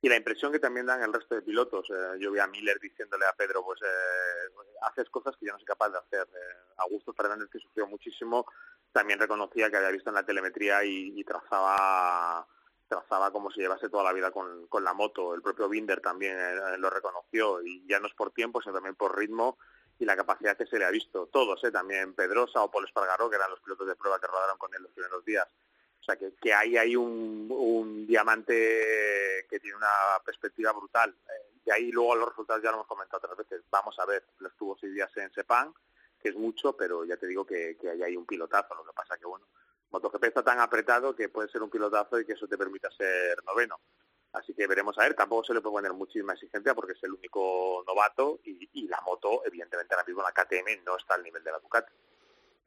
[0.00, 2.78] y la impresión que también dan el resto de pilotos, eh, yo vi a Miller
[2.80, 6.28] diciéndole a Pedro, pues eh, haces cosas que yo no soy capaz de hacer.
[6.32, 8.46] Eh, Augusto Fernández, que sufrió muchísimo,
[8.92, 12.46] también reconocía que había visto en la telemetría y, y trazaba
[12.88, 15.34] trazaba como si llevase toda la vida con, con la moto.
[15.34, 18.96] El propio Binder también eh, lo reconoció y ya no es por tiempo, sino también
[18.96, 19.58] por ritmo
[19.98, 21.26] y la capacidad que se le ha visto.
[21.26, 21.70] Todos, ¿eh?
[21.70, 24.82] también Pedrosa o Paul Espargaró, que eran los pilotos de prueba que rodaron con él
[24.82, 25.46] los primeros días.
[26.00, 31.10] O sea, que, que hay ahí un, un diamante que tiene una perspectiva brutal.
[31.10, 33.64] Eh, y ahí luego los resultados ya lo hemos comentado otras veces.
[33.70, 35.74] Vamos a ver, lo estuvo seis días en Sepang,
[36.18, 38.74] que es mucho, pero ya te digo que, que hay ahí un pilotazo.
[38.74, 39.46] Lo que pasa que, bueno,
[39.90, 43.42] MotoGP está tan apretado que puede ser un pilotazo y que eso te permita ser
[43.44, 43.80] noveno.
[44.32, 47.12] Así que veremos a ver, tampoco se le puede poner muchísima exigencia porque es el
[47.12, 51.42] único novato y, y la moto, evidentemente ahora mismo la KTM no está al nivel
[51.42, 51.92] de la Ducati.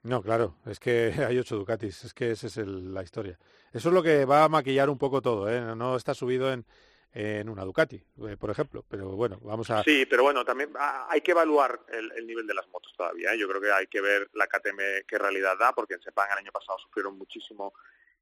[0.04, 3.38] No, claro, es que hay ocho Ducatis, es que esa es el- la historia.
[3.72, 5.62] Eso es lo que va a maquillar un poco todo, ¿eh?
[5.76, 6.66] No está subido en,
[7.14, 9.84] en una Ducati, eh, por ejemplo, pero bueno, vamos a...
[9.84, 10.72] Sí, pero bueno, también
[11.10, 13.34] hay que evaluar el, el nivel de las motos todavía.
[13.34, 13.38] ¿eh?
[13.38, 16.38] Yo creo que hay que ver la KTM qué realidad da, porque en Sepang el
[16.38, 17.74] año pasado sufrieron muchísimo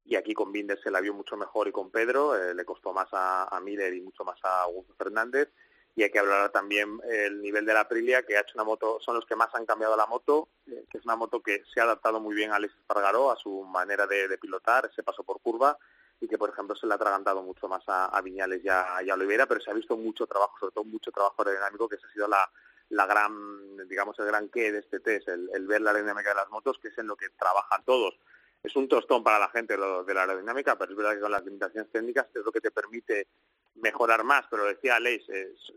[0.06, 2.94] y aquí con Binder se la vio mucho mejor y con Pedro eh, le costó
[2.94, 5.50] más a, a Miller y mucho más a Augusto Fernández.
[5.96, 9.00] Y hay que hablar también el nivel de la Aprilia, que ha hecho una moto,
[9.02, 11.80] son los que más han cambiado la moto, eh, que es una moto que se
[11.80, 15.24] ha adaptado muy bien a Alex Espargaró, a su manera de, de pilotar, ese paso
[15.24, 15.78] por curva,
[16.22, 19.10] y que por ejemplo se le ha atragantado mucho más a, Viñales y a, y
[19.12, 22.12] Oliveira, pero se ha visto mucho trabajo, sobre todo mucho trabajo aerodinámico, que esa ha
[22.12, 22.50] sido la,
[22.90, 26.50] la gran, digamos, el gran qué de este test, el, ver la aerodinámica de las
[26.50, 28.20] motos, que es en lo que trabajan todos.
[28.62, 31.32] Es un tostón para la gente lo de la aerodinámica, pero es verdad que con
[31.32, 33.28] las limitaciones técnicas es lo que te permite
[33.76, 35.74] mejorar más, pero decía Aleix, es-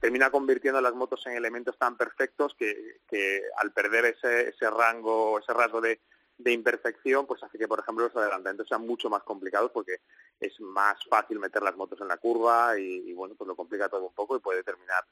[0.00, 5.38] termina convirtiendo las motos en elementos tan perfectos que, que al perder ese, ese rango,
[5.40, 6.00] ese rasgo de,
[6.38, 10.00] de imperfección, pues hace que, por ejemplo, los adelantamientos sean mucho más complicados porque
[10.38, 13.88] es más fácil meter las motos en la curva y, y, bueno, pues lo complica
[13.88, 15.04] todo un poco y puede terminar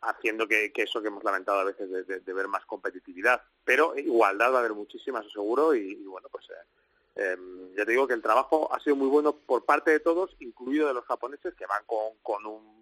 [0.00, 3.42] haciendo que, que eso que hemos lamentado a veces de, de- ver más competitividad.
[3.64, 7.84] Pero igualdad va a haber muchísima, eso seguro, y, y bueno, pues eh, em, ya
[7.84, 10.94] te digo que el trabajo ha sido muy bueno por parte de todos, incluido de
[10.94, 12.78] los japoneses, que van con, con un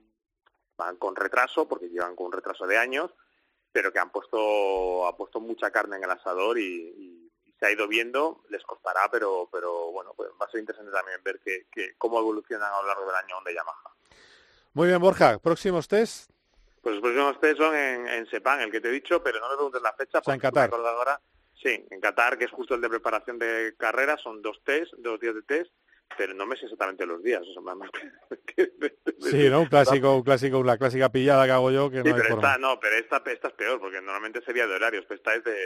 [0.77, 3.11] van con retraso, porque llevan con un retraso de años,
[3.73, 6.63] pero que han puesto, ha puesto mucha carne en el asador y-
[6.97, 7.16] y
[7.59, 11.23] se ha ido viendo, les costará, pero, pero bueno, pues va a ser interesante también
[11.23, 13.91] ver que, que cómo evolucionan a lo largo del año Honda y Yamaha.
[14.75, 16.31] Muy bien, Borja, próximos test.
[16.83, 19.49] Pues los próximos test son en, en Sepang, el que te he dicho, pero no
[19.49, 20.19] me preguntes la fecha.
[20.19, 20.75] O sea, en porque Qatar.
[20.75, 21.21] ahora.
[21.55, 25.19] Sí, en Qatar, que es justo el de preparación de carrera, son dos test, dos
[25.19, 25.73] días de test,
[26.17, 27.43] pero no me sé exactamente los días.
[27.43, 27.91] O sea, más- más
[28.47, 28.73] que-
[29.21, 29.61] Sí, ¿no?
[29.61, 32.29] Un clásico, un clásico, una clásica pillada que hago yo que Sí, no hay pero
[32.35, 32.49] forma.
[32.49, 35.45] esta, no, pero esta, esta es peor, porque normalmente sería de horarios, pero esta es
[35.45, 35.59] de,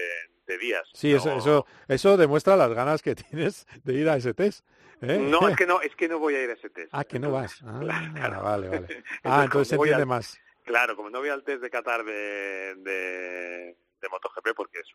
[0.47, 0.89] de días.
[0.95, 4.65] Sí, eso, eso, eso demuestra las ganas que tienes de ir a ese test.
[5.03, 5.19] ¿eh?
[5.19, 6.89] No, es que no, es que no voy a ir a ese test.
[6.93, 7.61] Ah, que no vas.
[7.65, 7.81] Ah,
[8.15, 8.43] Claro.
[8.43, 8.77] vale, vale.
[8.87, 10.41] Entonces, Ah, entonces se entiende al- más.
[10.65, 14.87] Claro, como no voy al test de Qatar de, de, de MotoGP, porque es,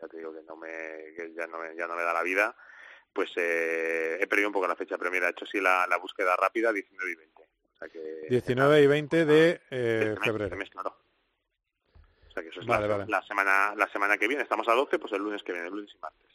[0.00, 0.68] ya te digo que no me,
[1.16, 2.56] que ya no me, ya no me da la vida,
[3.16, 5.96] pues eh, he perdido un poco la fecha, pero mira, he hecho sí la, la
[5.96, 7.42] búsqueda rápida 19 y 20.
[7.42, 10.44] O sea que 19 y 20 de eh, este mes, febrero.
[10.44, 10.96] este mes, claro.
[12.28, 13.10] O sea que eso es Vale, la, vale.
[13.10, 14.42] la semana la semana que viene.
[14.42, 16.30] Estamos a 12, pues el lunes que viene, el lunes y martes.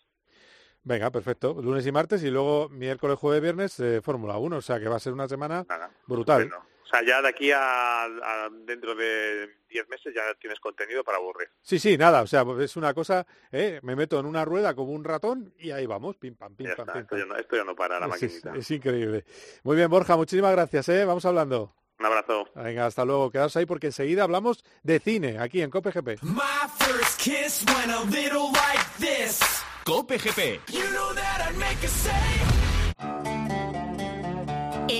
[0.83, 1.53] Venga, perfecto.
[1.61, 4.57] Lunes y martes y luego miércoles, jueves, viernes, eh, Fórmula 1.
[4.57, 5.63] O sea que va a ser una semana
[6.07, 6.51] brutal.
[6.91, 11.19] O sea, ya de aquí a, a dentro de 10 meses ya tienes contenido para
[11.19, 11.47] aburrir.
[11.61, 12.21] Sí, sí, nada.
[12.21, 13.79] O sea, es una cosa, ¿eh?
[13.83, 16.75] me meto en una rueda como un ratón y ahí vamos, pim, pam, pim, Ya
[16.75, 17.19] pam, está, pim, esto, pam.
[17.19, 18.55] ya no, esto ya no para la Es, maquinita.
[18.57, 19.23] es increíble.
[19.63, 21.05] Muy bien, Borja, muchísimas gracias, ¿eh?
[21.05, 21.73] Vamos hablando.
[21.97, 22.49] Un abrazo.
[22.55, 23.31] Venga, hasta luego.
[23.31, 26.21] Quedaos ahí porque enseguida hablamos de cine aquí en Cope GP.
[26.23, 26.41] My
[26.77, 29.39] first kiss went a little like this.
[29.85, 30.59] Cope GP.
[30.73, 31.11] You know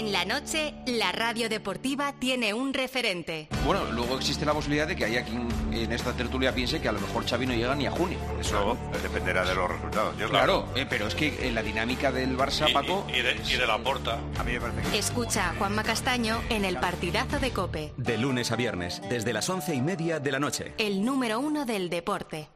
[0.02, 3.48] En la noche, la radio deportiva tiene un referente.
[3.64, 6.92] Bueno, luego existe la posibilidad de que haya quien en esta tertulia piense que a
[6.92, 8.18] lo mejor Xavi no llega ni a junio.
[8.40, 10.18] Eso dependerá de los resultados.
[10.18, 13.06] Yo, Claro, eh, pero es que en la dinámica del Barça, Paco...
[13.10, 14.18] Y de, y de la porta.
[14.40, 14.98] A mí me parece que...
[14.98, 19.48] Escucha a Juanma Castaño en el partidazo de Cope, De lunes a viernes, desde las
[19.52, 20.74] once y media de la noche.
[20.80, 22.50] el número uno del deporte.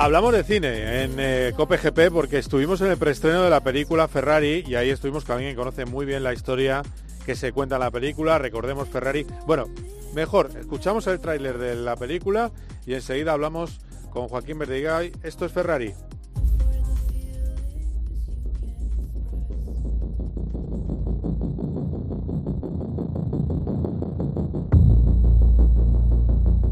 [0.00, 4.08] Hablamos de cine en eh, Cope GP porque estuvimos en el preestreno de la película
[4.08, 6.80] Ferrari y ahí estuvimos con alguien que conoce muy bien la historia
[7.26, 8.38] que se cuenta en la película.
[8.38, 9.26] Recordemos Ferrari.
[9.46, 9.66] Bueno,
[10.14, 12.50] mejor, escuchamos el tráiler de la película
[12.86, 15.12] y enseguida hablamos con Joaquín Verdigay.
[15.22, 15.92] Esto es Ferrari.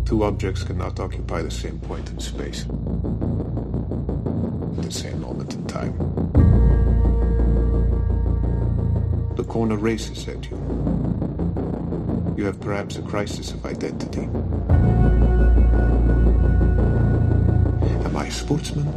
[0.09, 2.70] Two objects cannot occupy the same point in space at
[4.82, 5.92] the same moment in time.
[9.36, 10.56] The corner races at you.
[12.38, 14.22] You have perhaps a crisis of identity.
[18.06, 18.88] Am I a sportsman?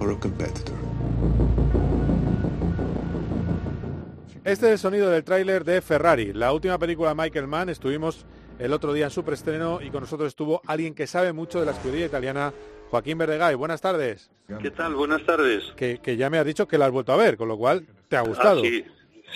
[0.00, 0.76] Or a competitor?
[4.48, 7.68] Este es el sonido del tráiler de Ferrari, la última película de Michael Mann.
[7.68, 8.24] Estuvimos
[8.58, 11.66] el otro día en su preestreno y con nosotros estuvo alguien que sabe mucho de
[11.66, 12.54] la escudería italiana,
[12.88, 13.54] Joaquín Verdegay.
[13.56, 14.30] Buenas tardes.
[14.62, 14.94] ¿Qué tal?
[14.94, 15.64] Buenas tardes.
[15.76, 17.86] Que, que ya me has dicho que la has vuelto a ver, con lo cual
[18.08, 18.60] te ha gustado.
[18.60, 18.86] Ah, sí,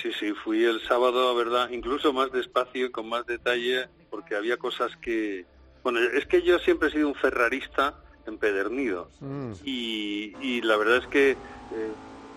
[0.01, 1.69] sí, sí, fui el sábado, ¿verdad?
[1.69, 5.45] Incluso más despacio y con más detalle, porque había cosas que...
[5.83, 9.11] Bueno, es que yo siempre he sido un ferrarista empedernido.
[9.21, 9.53] Mm.
[9.63, 11.37] Y, y la verdad es que eh,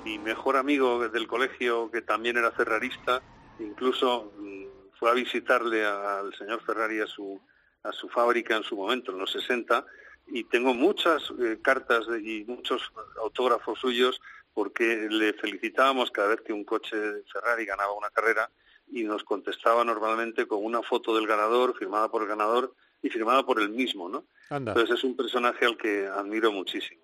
[0.05, 3.21] mi mejor amigo del colegio, que también era ferrarista,
[3.59, 4.65] incluso mm,
[4.99, 7.41] fue a visitarle al señor Ferrari a su,
[7.83, 9.83] a su fábrica en su momento, en los 60,
[10.27, 12.91] y tengo muchas eh, cartas de- y muchos
[13.21, 14.21] autógrafos suyos
[14.53, 16.95] porque le felicitábamos cada vez que un coche
[17.31, 18.49] Ferrari ganaba una carrera
[18.87, 23.43] y nos contestaba normalmente con una foto del ganador, firmada por el ganador y firmada
[23.45, 24.23] por él mismo, ¿no?
[24.49, 24.71] Anda.
[24.71, 27.01] Entonces es un personaje al que admiro muchísimo.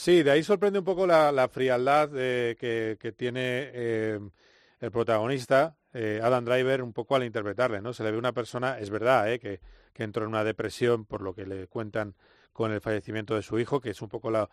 [0.00, 3.40] Sí, de ahí sorprende un poco la, frialdad eh, que, tiene
[3.74, 4.20] eh,
[4.78, 7.92] el protagonista, eh, Adam Driver, un poco al interpretarle, ¿no?
[7.92, 9.60] Se le ve una persona, es verdad, que,
[9.96, 12.14] entró en una depresión por lo que le cuentan
[12.52, 14.48] con el fallecimiento de su hijo, que es un poco la,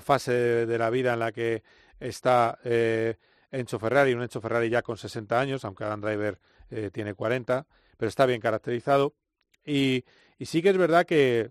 [0.00, 1.62] fase de, la vida en la que
[1.98, 2.58] está
[3.50, 6.40] Enzo Ferrari, un Enzo Ferrari ya con 60 años, aunque Adam Driver
[6.90, 7.66] tiene 40,
[7.98, 9.14] pero está bien caracterizado.
[9.62, 10.06] Y,
[10.40, 11.50] sí que es verdad que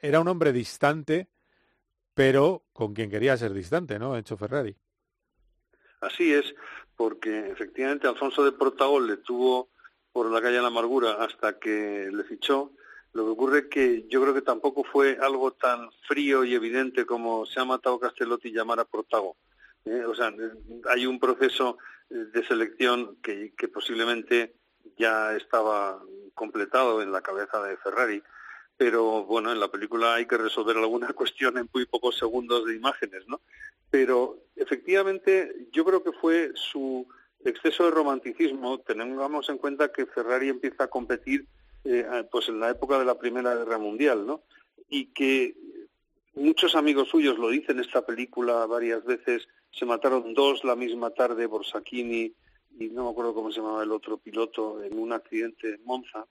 [0.00, 1.28] era un hombre distante,
[2.20, 4.14] pero con quien quería ser distante, ¿no?
[4.14, 4.76] Enzo Ferrari.
[6.02, 6.54] Así es,
[6.94, 9.70] porque efectivamente Alfonso de Portagol le tuvo
[10.12, 12.72] por la calle de la amargura hasta que le fichó.
[13.14, 17.06] Lo que ocurre es que yo creo que tampoco fue algo tan frío y evidente
[17.06, 19.38] como se ha matado Castellotti llamar a Portago.
[19.86, 20.04] ¿eh?
[20.04, 20.30] O sea,
[20.90, 21.78] hay un proceso
[22.10, 24.56] eh, de selección que posiblemente
[24.98, 26.02] ya estaba
[26.34, 28.22] completado en la cabeza de Ferrari,
[28.80, 32.74] pero bueno, en la película hay que resolver alguna cuestión en muy pocos segundos de
[32.74, 33.42] imágenes, ¿no?
[33.90, 37.06] Pero efectivamente yo creo que fue su
[37.44, 41.44] exceso de romanticismo, tengamos en cuenta que Ferrari empieza a competir
[41.84, 44.44] eh, pues en la época de la Primera Guerra Mundial, ¿no?
[44.88, 45.54] Y que
[46.32, 51.10] muchos amigos suyos lo dicen en esta película varias veces, se mataron dos la misma
[51.10, 52.32] tarde, Borsacchini
[52.78, 56.24] y no me acuerdo cómo se llamaba el otro piloto, en un accidente en Monza.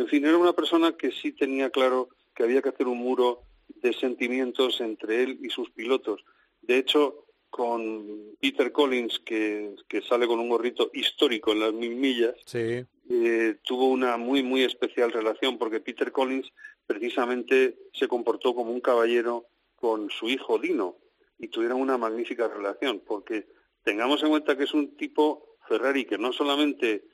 [0.00, 3.42] En fin, era una persona que sí tenía claro que había que hacer un muro
[3.82, 6.24] de sentimientos entre él y sus pilotos.
[6.62, 11.96] De hecho, con Peter Collins, que, que sale con un gorrito histórico en las mil
[11.96, 12.82] millas, Sí.
[13.10, 16.50] eh, tuvo una muy, muy especial relación, porque Peter Collins
[16.86, 20.96] precisamente se comportó como un caballero con su hijo Dino
[21.38, 23.46] y tuvieron una magnífica relación, porque
[23.84, 27.04] tengamos en cuenta que es un tipo Ferrari que no solamente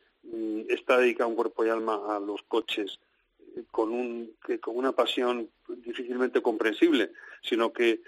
[0.69, 2.99] está dedicado en cuerpo y alma a los coches
[3.57, 7.13] eh, con, un, que- con una pasión difícilmente comprensible,
[7.43, 8.01] sino que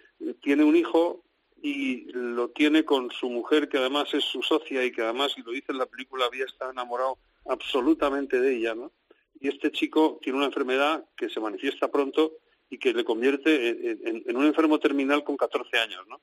[0.42, 1.22] tiene un hijo
[1.60, 5.42] y lo tiene con su mujer, que además es su socia y que además, y
[5.42, 8.92] lo dice en la película, había estado enamorado absolutamente de ella, ¿no?
[9.40, 12.32] Y este chico tiene una enfermedad que se manifiesta pronto
[12.70, 16.20] y que le convierte en, en- en un enfermo terminal con 14 años, ¿no?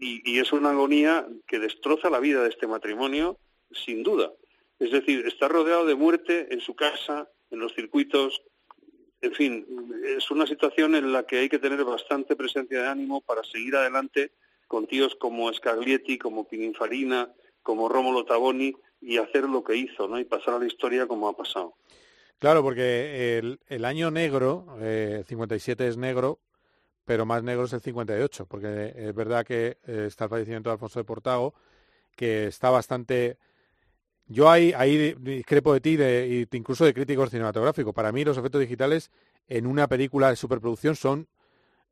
[0.00, 3.38] Y, y es una agonía que destroza la vida de este matrimonio,
[3.72, 4.32] sin duda.
[4.78, 8.42] Es decir, está rodeado de muerte en su casa, en los circuitos.
[9.20, 9.66] En fin,
[10.16, 13.74] es una situación en la que hay que tener bastante presencia de ánimo para seguir
[13.76, 14.32] adelante
[14.68, 20.18] con tíos como Scaglietti, como Pininfarina, como Rómulo Taboni y hacer lo que hizo, ¿no?
[20.18, 21.74] Y pasar a la historia como ha pasado.
[22.38, 26.38] Claro, porque el, año negro, eh, 57 es negro,
[27.04, 30.74] pero más negro es el 58, porque es verdad que eh, está el fallecimiento de
[30.74, 31.54] Alfonso de Portago,
[32.14, 33.38] que está bastante...
[34.28, 37.94] Yo ahí, ahí discrepo de ti de, incluso de críticos cinematográficos.
[37.94, 39.10] Para mí los efectos digitales
[39.48, 41.28] en una película de superproducción son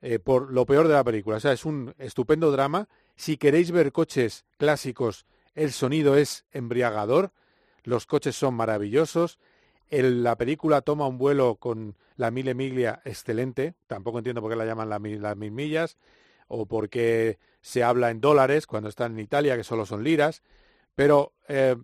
[0.03, 1.37] eh, por lo peor de la película.
[1.39, 2.89] O sea, es un estupendo drama.
[3.17, 7.33] Si queréis ver coches clásicos, el sonido es embriagador,
[7.85, 9.39] los coches son maravillosos,
[9.89, 14.57] el- la película toma un vuelo con la mille miglia excelente, tampoco entiendo por qué
[14.57, 15.97] la llaman la mil- las mil millas,
[16.49, 20.43] o por qué se habla en dólares cuando están en Italia, que solo son liras,
[20.95, 21.77] pero, eh,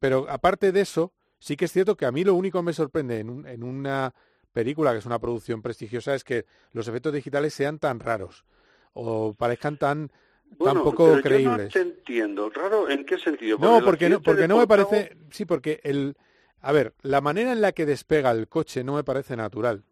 [0.00, 2.72] pero aparte de eso, sí que es cierto que a mí lo único que me
[2.72, 4.12] sorprende en, un- en una
[4.52, 8.44] película que es una producción prestigiosa es que los efectos digitales sean tan raros
[8.94, 10.16] o parezcan tan, tan
[10.58, 11.66] Bueno, poco pero yo creíbles.
[11.66, 12.50] no te entiendo.
[12.50, 13.58] ¿Raro en qué sentido?
[13.58, 16.16] No, porque no, porque no me parece, sí, porque el,
[16.60, 19.84] a ver, la manera en la que despega el coche no me parece natural.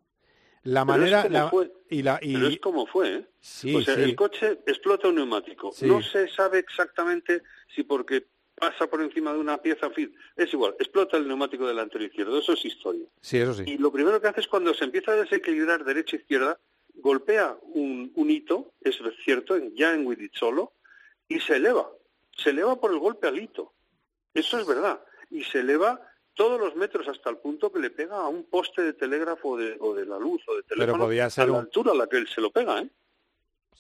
[0.65, 1.73] La Pero manera, como la- fue.
[1.89, 3.29] y la, y, Pero es como fue, ¿eh?
[3.41, 4.01] Sí, o sea, sí.
[4.03, 5.71] el coche explota un neumático.
[5.73, 5.87] Sí.
[5.87, 7.43] No se sabe exactamente
[7.75, 8.27] si porque
[8.59, 12.39] pasa por encima de una pieza, en fin, es igual, explota el neumático delantero izquierdo,
[12.39, 13.07] eso es historia.
[13.21, 13.65] sí, eso sí.
[13.67, 16.59] Y lo primero que hace es cuando se empieza a desequilibrar derecha-izquierda,
[16.95, 20.73] golpea un, un hito, es cierto, ya en Solo,
[21.29, 21.89] y se eleva.
[22.37, 23.73] Se eleva por el golpe al hito.
[24.35, 25.01] Eso es verdad.
[25.31, 26.01] Y se eleva
[26.35, 29.57] todos los metros hasta el punto que le pega a un poste de telégrafo o
[29.57, 31.95] de, o de la luz o de teléfono podía ser a la un- altura a
[31.97, 32.89] la que él se lo pega, ¿eh?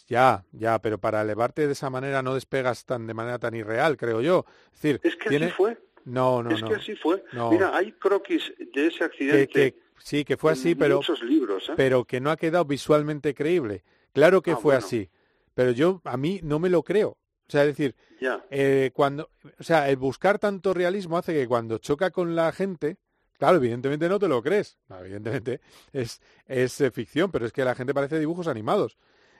[0.07, 3.96] Ya, ya, pero para elevarte de esa manera no despegas tan de manera tan irreal,
[3.96, 4.44] creo yo.
[4.74, 5.46] Es decir, Es que tiene...
[5.46, 5.78] así fue.
[6.05, 6.68] No, no, es no.
[6.68, 7.22] que así fue.
[7.32, 7.51] No.
[7.51, 9.49] Mira, hay croquis de ese accidente.
[9.49, 11.72] que- sí, que fue así, pero, libros, ¿eh?
[11.76, 13.84] pero que no ha quedado visualmente creíble.
[14.14, 14.86] Claro que Ah, fue bueno.
[14.86, 15.11] así,
[15.55, 17.11] pero yo a mí no me lo creo.
[17.11, 18.42] O sea, es decir, Ya.
[18.51, 22.96] eh, cuando, o sea, el buscar tanto realismo hace que cuando choca con la gente,
[23.38, 24.78] claro, evidentemente no te lo crees.
[24.88, 25.61] Evidentemente
[25.92, 28.96] es, es eh, ficción, pero es que la gente parece dibujos animados.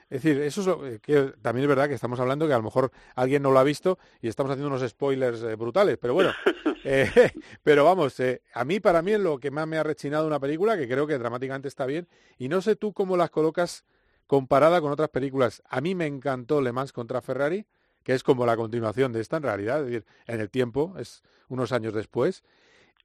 [0.09, 2.57] Es decir, eso es lo- eh, que también es verdad que estamos hablando que a
[2.57, 6.13] lo mejor alguien no lo ha visto y estamos haciendo unos spoilers eh, brutales, pero
[6.15, 6.31] bueno,
[6.83, 7.09] eh,
[7.63, 10.39] pero vamos, eh, a mí para mí es lo que más me ha rechinado una
[10.39, 12.07] película que creo que dramáticamente está bien
[12.37, 13.85] y no sé tú cómo las colocas
[14.27, 15.61] comparada con otras películas.
[15.69, 17.65] A mí me encantó Le Mans contra Ferrari,
[18.03, 21.23] que es como la continuación de esta en realidad, es decir, en el tiempo, es
[21.47, 22.43] unos años después.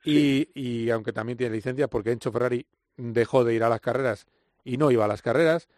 [0.04, 4.26] Y, y aunque también tiene licencia, porque Encho Ferrari dejó de ir a las carreras
[4.64, 5.68] y no iba a las carreras.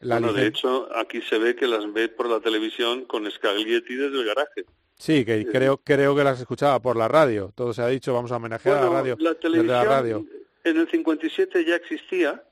[0.00, 3.94] La bueno, de hecho, aquí se ve que las ve por la televisión con Scaglietti
[3.96, 4.64] desde el garaje.
[4.96, 7.52] Sí, que creo, creo que las escuchaba por la radio.
[7.54, 9.16] Todo se ha dicho, vamos a homenajear a la radio.
[9.18, 10.24] la desde televisión la radio.
[10.64, 12.44] en el 57 ya existía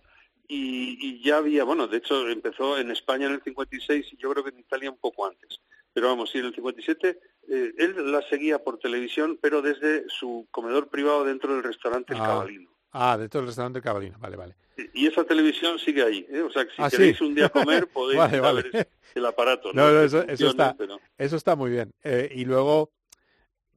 [0.49, 4.31] y, y ya había, bueno, de hecho empezó en España en el 56 y yo
[4.33, 5.61] creo que en Italia un poco antes.
[5.93, 7.19] Pero vamos, sí, en el 57
[7.49, 12.21] eh, él la seguía por televisión, pero desde su comedor privado dentro del restaurante El
[12.21, 12.71] Ah, Cabalino.
[12.99, 14.19] Ah, dentro del restaurante Cabalino.
[14.19, 14.57] Vale, vale.
[14.95, 16.41] Y esa televisión sigue ahí, ¿eh?
[16.43, 16.97] O sea, que si Ah, ¿sí?
[16.97, 18.63] queréis un día comer podéis Vale, vale.
[18.71, 19.73] ver el aparato.
[19.73, 21.93] No, no, eso, está, pero- eso está muy bien.
[22.03, 22.91] Eh, y luego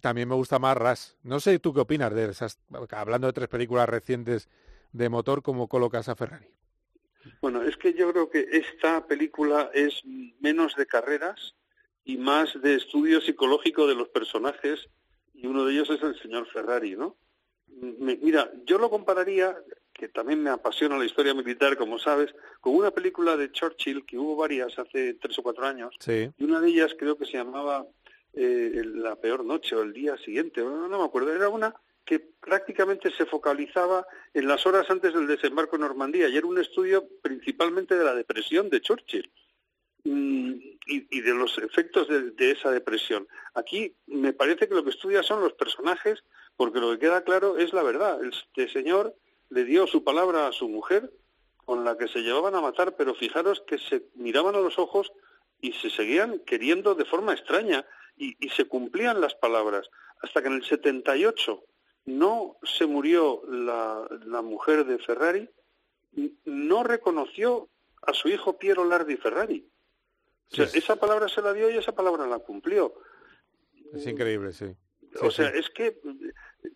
[0.02, 1.16] también me gusta más Rush.
[1.24, 2.60] No sé tú qué opinas de esas,
[2.92, 4.50] hablando de tres películas recientes
[4.94, 6.48] de motor, ¿cómo colocas a Ferrari?
[7.42, 10.02] Bueno, es que yo creo que esta película es
[10.40, 11.56] menos de carreras
[12.06, 14.88] y más de estudio psicológico de los personajes
[15.34, 17.18] y uno de ellos es el señor Ferrari, ¿no?
[17.82, 19.58] Mira, yo lo compararía,
[19.94, 24.18] que también me apasiona la historia militar, como sabes, con una película de Churchill, que
[24.18, 26.30] hubo varias hace tres o cuatro años, Sí.
[26.38, 27.86] y una de ellas creo que se llamaba
[28.34, 31.74] eh, La peor noche o el día siguiente, no, no me acuerdo, era una
[32.06, 36.60] que prácticamente se focalizaba en las horas antes del desembarco en Normandía y era un
[36.60, 39.32] estudio principalmente de la depresión de Churchill
[40.06, 40.52] mm,
[40.88, 43.28] y, y de los efectos de, de esa depresión.
[43.54, 46.24] Aquí me parece que lo que estudia son los personajes
[46.60, 48.20] porque lo que queda claro es la verdad.
[48.22, 49.16] Este señor
[49.48, 51.10] le dio su palabra a su mujer
[51.56, 55.14] con la que se llevaban a matar, pero fijaros que se miraban a los ojos
[55.62, 57.86] y se seguían queriendo de forma extraña
[58.18, 59.90] y, y se cumplían las palabras.
[60.22, 61.64] Hasta que en el 78
[62.08, 65.50] no se murió la, la mujer de Ferrari,
[66.44, 67.70] no reconoció
[68.02, 69.66] a su hijo Piero Lardi Ferrari.
[70.52, 72.96] O sea, esa palabra se la dio y esa palabra la cumplió.
[73.94, 74.76] Es increíble, sí.
[75.14, 75.58] Sí, o sea, sí.
[75.58, 76.00] es que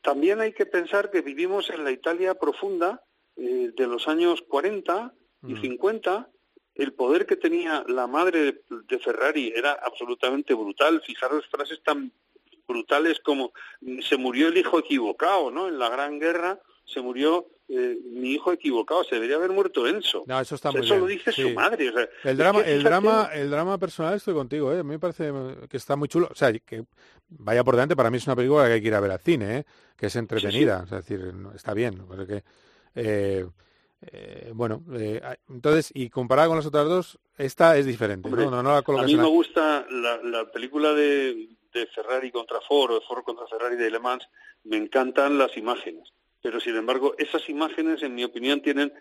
[0.01, 3.03] también hay que pensar que vivimos en la Italia profunda
[3.35, 5.13] eh, de los años 40
[5.45, 5.61] y Mm.
[5.61, 6.29] 50.
[6.75, 11.01] El poder que tenía la madre de, de Ferrari era absolutamente brutal.
[11.01, 12.11] Fijaros frases tan
[12.67, 13.51] brutales como
[14.01, 15.67] se murió el hijo equivocado, ¿no?
[15.67, 20.23] En la Gran Guerra se murió eh, mi hijo equivocado, se debería haber muerto Enzo.
[20.27, 21.01] No, eso está O sea, muy eso bien.
[21.01, 21.41] lo dice sí.
[21.43, 21.89] su madre.
[21.89, 24.79] o sea, El drama, el fíjate- drama, el drama personal estoy contigo, ¿eh?
[24.79, 25.31] A mí me parece
[25.69, 26.27] que está muy chulo.
[26.31, 26.83] O sea, que
[27.29, 29.19] vaya por delante, para mí es una película que hay que ir a ver al
[29.19, 29.65] cine, ¿eh?
[29.97, 32.05] Que es entretenida, es decir, está bien.
[32.05, 32.43] Porque,
[32.95, 33.45] eh,
[34.01, 38.51] eh, bueno, eh, entonces, y comparada con las otras dos, esta es diferente, Hombre, ¿no?
[38.51, 42.59] No, no la a mí la- me gusta la, la película de, de Ferrari contra
[42.61, 44.27] Ford o de Ford contra Ferrari de Le Mans,
[44.65, 46.09] me encantan las imágenes,
[46.43, 48.93] pero sin embargo esas imágenes en mi opinión tienen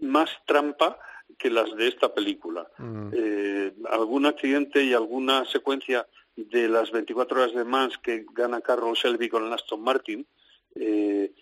[0.00, 0.98] más trampa
[1.38, 2.66] que las de esta película.
[2.78, 3.08] Mm.
[3.12, 8.94] Eh, algún accidente y alguna secuencia de las 24 horas de Mans que gana Carroll
[8.96, 10.26] Shelby con el Aston Martin
[10.74, 11.32] eh,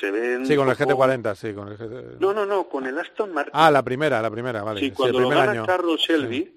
[0.00, 2.20] se ven Sí, con el poco- GT40, sí, con el GT...
[2.20, 3.52] No, no, no, con el Aston Martin.
[3.54, 4.80] Ah, la primera, la primera, vale.
[4.80, 5.66] Sí, Sí, cuando el lo primer gana año.
[5.66, 6.52] Carroll Shelby, eh,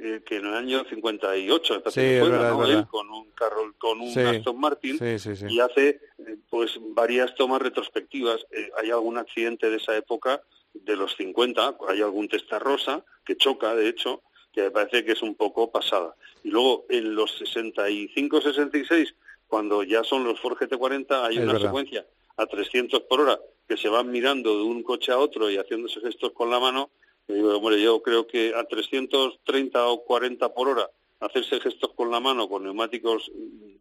[0.00, 2.74] eh, que en el año 58 me parece Sí, es fue, verdad, ganó es él
[2.76, 2.88] verdad.
[2.90, 4.20] con un Carroll, con un Sí.
[4.20, 8.44] Aston Martin Sí, y hace eh, pues varias tomas retrospectivas.
[8.50, 10.42] Eh, hay algún accidente de esa época
[10.74, 14.22] de los 50, hay algún testa rosa que choca, de hecho,
[14.52, 16.14] que me parece que es un poco pasada.
[16.44, 19.14] Y luego en los 65-66,
[19.46, 21.66] cuando ya son los Ford GT40, hay Es una verdad.
[21.68, 22.06] secuencia
[22.36, 26.00] a 300 por hora que se van mirando de un coche a otro y haciéndose
[26.00, 26.90] gestos con la mano.
[27.28, 32.10] Y digo, hombre, yo creo que a 330 o 40 por hora hacerse gestos con
[32.10, 33.30] la mano con neumáticos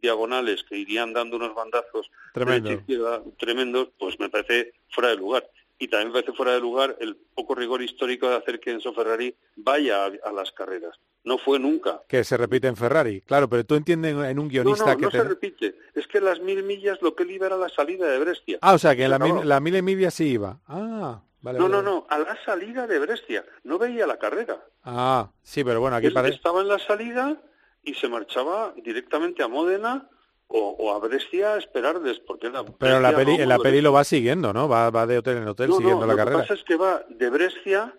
[0.02, 2.72] diagonales que irían dando unos bandazos Tremendo.
[2.72, 5.50] izquierda tremendos, pues me parece fuera de lugar.
[5.80, 8.94] Y también me parece fuera de lugar el poco rigor histórico de hacer que Enzo
[8.94, 11.00] Ferrari vaya a, a las carreras.
[11.24, 12.02] No fue nunca.
[12.08, 13.22] Que se repite en Ferrari.
[13.22, 15.18] Claro, pero tú entiendes en un No, guionista no, que no te...
[15.18, 15.76] se repite.
[15.94, 18.58] Es que las mil millas lo que él iba era la salida de Brescia.
[18.62, 20.60] Ah, o sea, que en Se la, mil, la mil y media sí iba.
[20.68, 21.60] Ah, vale.
[21.60, 23.46] no, vale, no, no, a la salida de Brescia.
[23.64, 24.64] No veía la carrera.
[24.84, 26.36] Ah, sí, pero bueno, aquí Él parece...
[26.38, 27.38] estaba en la salida
[27.84, 30.10] y se marchaba directamente a Módena
[30.48, 33.92] o, o a Brescia a esperarles, porque era Pero la peli, en la peli lo
[33.94, 34.68] va siguiendo, ¿no?
[34.70, 36.38] Va, va de hotel en hotel No, no, siguiendo la lo carrera.
[36.38, 37.94] que pasa es que va de Brescia,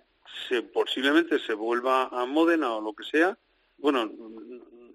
[0.49, 3.37] se, posiblemente se vuelva a Módena o lo que sea.
[3.79, 4.11] Bueno,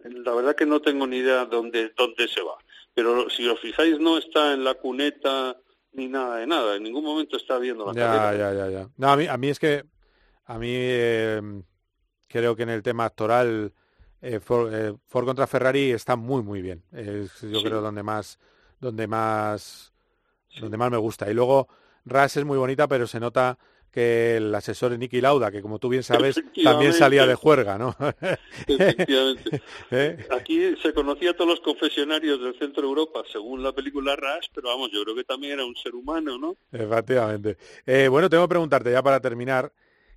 [0.04, 2.58] la verdad que no tengo ni idea dónde, dónde se va.
[2.94, 5.58] Pero si os fijáis, no está en la cuneta
[5.94, 6.76] ni nada de nada.
[6.76, 8.54] En ningún momento está viendo la Ya, carrera.
[8.54, 8.90] ya, ya, ya.
[8.98, 9.84] No, a mí, a mí es que,
[10.46, 11.42] a mí eh,
[12.28, 13.74] creo que en el tema actoral,
[14.26, 16.82] eh, Ford, eh, Ford contra Ferrari está muy, muy bien.
[16.92, 17.64] Es, yo Sí.
[17.66, 18.40] creo donde más,
[18.80, 19.94] donde más,
[20.60, 21.30] donde más me gusta.
[21.30, 21.68] Y luego
[22.06, 23.58] Ras es muy bonita, pero se nota
[23.92, 27.78] que el asesor es Nicky Lauda, que como tú bien sabes, también salía de juerga,
[27.78, 27.96] ¿no?
[28.68, 29.62] Efectivamente.
[29.92, 30.26] ¿Eh?
[30.32, 34.48] Aquí se conocía a todos los confesionarios del centro de Europa, según la película Rush,
[34.54, 36.58] pero vamos, yo creo que también era un ser humano, ¿no?
[36.72, 37.58] Efectivamente.
[37.86, 39.72] Eh, bueno, tengo que preguntarte ya para terminar,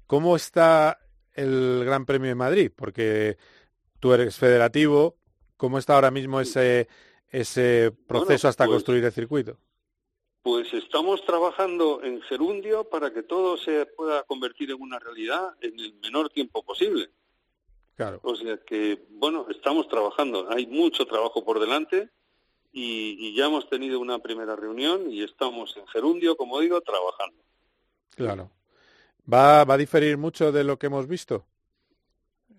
[0.06, 0.98] ¿cómo está
[1.34, 2.70] el Gran Premio de Madrid?
[2.74, 3.36] Porque
[4.06, 5.16] tú eres federativo,
[5.56, 6.86] ¿cómo está ahora mismo ese,
[7.28, 9.58] ese proceso Bueno, hasta pues- construir el circuito?
[10.42, 15.76] Pues estamos trabajando en gerundio para que todo se pueda convertir en una realidad en
[15.80, 17.10] el menor tiempo posible.
[17.96, 18.20] Claro.
[18.22, 20.48] O sea que, bueno, estamos trabajando.
[20.50, 22.10] Hay mucho trabajo por delante
[22.70, 27.42] y, y ya hemos tenido una primera reunión y estamos en gerundio, como digo, trabajando.
[28.14, 28.52] Claro.
[29.32, 31.44] ¿Va, va a diferir mucho de lo que hemos visto?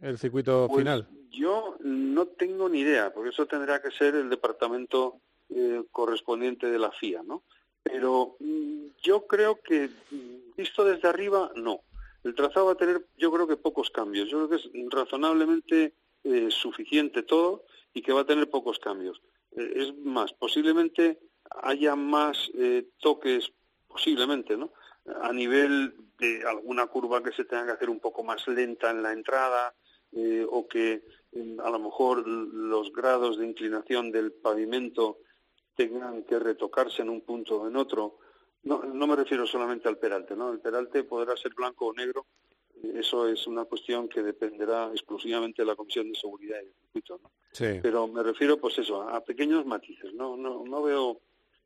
[0.02, 1.08] El circuito Pues, final.
[1.32, 6.80] Yo no tengo ni idea, porque eso tendrá que ser el departamento eh, correspondiente de
[6.80, 7.44] la FIA, ¿no?
[7.84, 11.82] Pero mm, yo creo que, mm, visto desde arriba, no.
[12.24, 14.30] El trazado va a tener, yo creo que pocos cambios.
[14.30, 17.64] Yo creo que es razonablemente eh, suficiente todo
[17.94, 19.22] y que va a tener pocos cambios.
[19.52, 21.20] Eh, es más, posiblemente
[21.64, 22.52] haya más
[23.00, 23.54] toques,
[23.88, 24.74] posiblemente, ¿no?
[25.22, 29.02] A nivel de alguna curva que se tenga que hacer un poco más lenta en
[29.02, 29.74] la entrada
[30.14, 31.04] eh, o que
[31.64, 35.20] a lo mejor los grados de inclinación del pavimento
[35.76, 38.20] tengan que retocarse en un punto o en otro.
[38.64, 40.52] No, no me refiero solamente al peralte, ¿no?
[40.52, 42.26] El peralte podrá ser blanco o negro.
[42.96, 47.32] Eso es una cuestión que dependerá exclusivamente de la Comisión de Seguridad del circuito, ¿no?
[47.52, 47.80] Sí.
[47.82, 50.14] Pero me refiero, pues eso, a pequeños matices.
[50.14, 51.22] No, no, no veo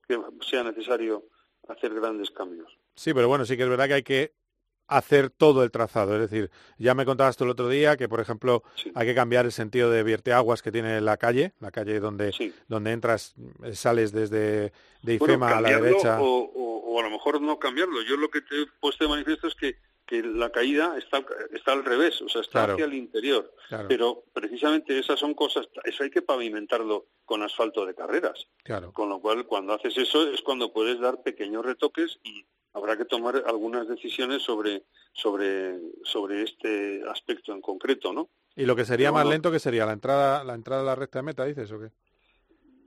[0.07, 1.25] que sea necesario
[1.67, 2.77] hacer grandes cambios.
[2.95, 4.33] Sí, pero bueno, sí que es verdad que hay que
[4.97, 6.15] hacer todo el trazado.
[6.15, 8.63] Es decir, ya me contabas tú el otro día que, por ejemplo,
[8.93, 12.31] hay que cambiar el sentido de vierteaguas que tiene la calle, la calle donde,
[12.67, 16.21] donde entras, eh, sales desde de Bueno, IFEMA a la derecha.
[16.21, 18.01] O, o- o a lo mejor no cambiarlo.
[18.03, 21.23] Yo lo que te he puesto de manifiesto es que, que la caída está,
[21.53, 22.73] está al revés, o sea, está Claro.
[22.73, 23.49] hacia el interior.
[23.69, 23.87] Claro.
[23.87, 28.45] Pero precisamente esas son cosas, eso hay que pavimentarlo con asfalto de carreras.
[28.65, 28.91] Claro.
[28.91, 33.05] Con lo cual, cuando haces eso es cuando puedes dar pequeños retoques y habrá que
[33.05, 34.83] tomar algunas decisiones sobre,
[35.13, 38.29] sobre, sobre este aspecto en concreto, ¿no?
[38.55, 39.33] Y lo que sería Pero más bueno.
[39.35, 41.89] lento que sería la entrada, la entrada a la recta de meta, dices o qué?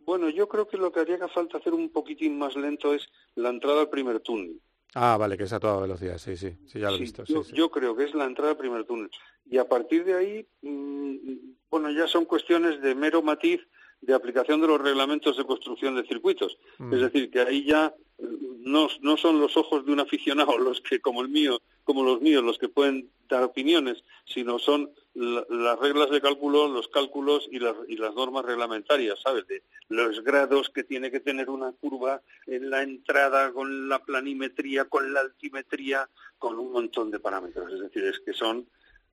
[0.05, 3.09] Bueno, yo creo que lo que haría que falta hacer un poquitín más lento es
[3.35, 4.61] la entrada al primer túnel.
[4.94, 7.24] Ah, vale, que es a toda velocidad, sí, sí, sí, ya lo he Sí, visto.
[7.24, 7.52] yo, sí.
[7.55, 9.11] yo creo que es la entrada al primer túnel.
[9.47, 11.36] Y a partir de ahí, mm,
[11.70, 13.61] bueno, ya son cuestiones de mero matiz
[14.02, 16.59] de aplicación de los reglamentos de construcción de circuitos.
[16.78, 16.93] Mm.
[16.94, 21.01] Es decir, que ahí ya no, no son los ojos de un aficionado los que,
[21.01, 25.78] como el mío, como los míos, los que pueden dar opiniones, sino son la- las
[25.78, 29.47] reglas de cálculo, los cálculos y las, y las normas reglamentarias, ¿sabes?
[29.47, 34.86] De los grados que tiene que tener una curva en la entrada, con la planimetría,
[34.86, 36.09] con la altimetría,
[36.39, 37.73] con un montón de parámetros.
[37.73, 38.66] Es decir, es que son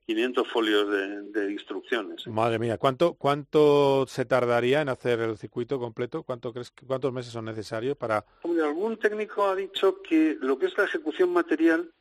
[0.06, 2.26] 500 folios de, de instrucciones.
[2.28, 6.24] Madre mía, ¿cuánto, ¿cuánto se tardaría en hacer el circuito completo?
[6.24, 8.26] ¿Cuánto crees, ¿Cuántos meses son necesarios para...?
[8.42, 11.92] Hombre, algún técnico ha dicho que lo que es la ejecución material,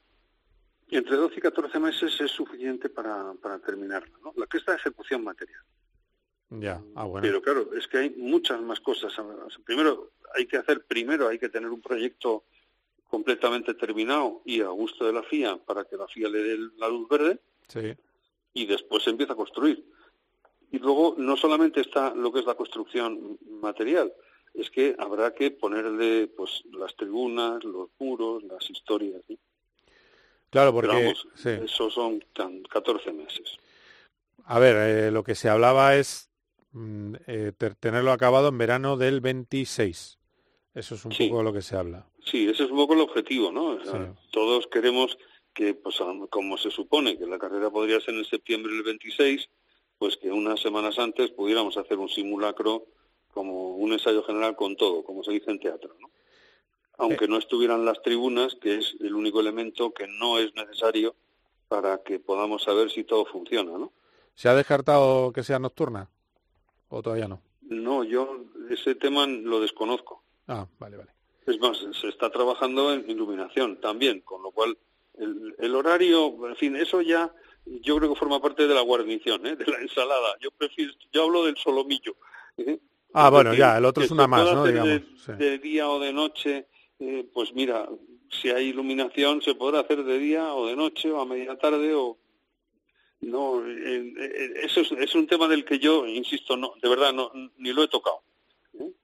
[0.88, 4.32] entre 12 y 14 meses es suficiente para, para terminarla, ¿no?
[4.36, 5.62] Lo que es la ejecución material.
[6.50, 7.22] Ya, ah, bueno.
[7.22, 9.14] Pero claro, es que hay muchas más cosas.
[9.64, 12.44] Primero hay que hacer, primero hay que tener un proyecto
[13.08, 16.88] completamente terminado y a gusto de la FIA para que la FIA le dé la
[16.88, 17.40] luz verde
[17.70, 17.94] Sí.
[18.54, 19.84] y después se empieza a construir.
[20.72, 24.12] Y luego no solamente está lo que es la construcción material,
[24.54, 29.22] es que habrá que ponerle pues las tribunas, los muros, las historias.
[29.28, 29.36] ¿no?
[30.50, 30.88] Claro, porque...
[30.88, 31.50] vamos, sí.
[31.50, 33.56] eso son tan 14 meses.
[34.44, 36.28] A ver, eh, lo que se hablaba es
[36.72, 40.18] mm, eh, tenerlo acabado en verano del 26.
[40.74, 41.28] Eso es un Sí.
[41.28, 42.06] poco lo que se habla.
[42.24, 43.66] Sí, ese es un poco el objetivo, ¿no?
[43.76, 44.20] O sea, Sí.
[44.32, 45.16] Todos queremos
[45.52, 45.96] que, pues
[46.30, 49.48] como se supone que la carrera podría ser en septiembre del 26,
[49.98, 52.86] pues que unas semanas antes pudiéramos hacer un simulacro
[53.32, 56.10] como un ensayo general con todo, como se dice en teatro, ¿no?
[56.98, 61.14] Aunque no estuvieran las tribunas, que es el único elemento que no es necesario
[61.68, 63.92] para que podamos saber si todo funciona, ¿no?
[64.34, 66.08] ¿Se ha descartado que sea nocturna?
[66.88, 67.40] ¿O todavía no?
[67.62, 70.22] No, yo ese tema lo desconozco.
[70.48, 71.10] Ah, vale, vale.
[71.46, 74.76] Es más, se está trabajando en iluminación también, con lo cual
[75.20, 77.32] el, el horario, en fin, eso ya
[77.66, 79.56] yo creo que forma parte de la guarnición, ¿eh?
[79.56, 80.36] de la ensalada.
[80.40, 82.16] Yo prefiero, yo hablo del solomillo.
[82.56, 82.78] ¿eh?
[83.12, 84.64] Ah, bueno, ya, el otro es una más, ¿no?
[84.64, 84.88] Digamos.
[84.88, 85.32] De, sí.
[85.32, 86.66] de día o de noche,
[86.98, 87.88] eh, pues mira,
[88.30, 91.94] si hay iluminación se podrá hacer de día o de noche o a media tarde
[91.94, 92.18] o
[93.22, 97.12] no, eh, eh, eso es, es un tema del que yo insisto, no, de verdad
[97.12, 98.22] no, ni lo he tocado.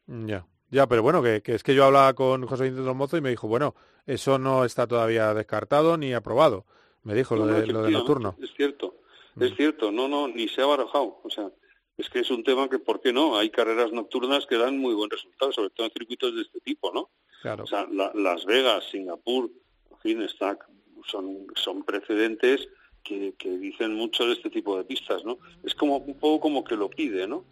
[0.06, 3.20] Ya, ya, pero bueno, que, que es que yo hablaba con José Vicente Mozo y
[3.20, 3.74] me dijo, bueno,
[4.06, 6.64] eso no está todavía descartado ni aprobado.
[7.02, 8.36] Me dijo lo no, de, lo de nocturno.
[8.42, 8.94] Es cierto,
[9.36, 9.42] Mm.
[9.42, 11.20] es cierto, no, no, ni se ha barajado.
[11.22, 11.50] O sea,
[11.98, 13.36] es que es un tema que, ¿por qué no?
[13.38, 16.90] Hay carreras nocturnas que dan muy buen resultado, sobre todo en circuitos de este tipo,
[16.92, 17.10] ¿no?
[17.42, 17.64] Claro.
[17.64, 19.50] O sea, la- Las Vegas, Singapur,
[19.90, 20.58] en fin, está,
[21.06, 22.66] son, son precedentes
[23.04, 25.38] que, que dicen mucho de este tipo de pistas, ¿no?
[25.62, 27.44] Es como un poco como que lo pide, ¿no?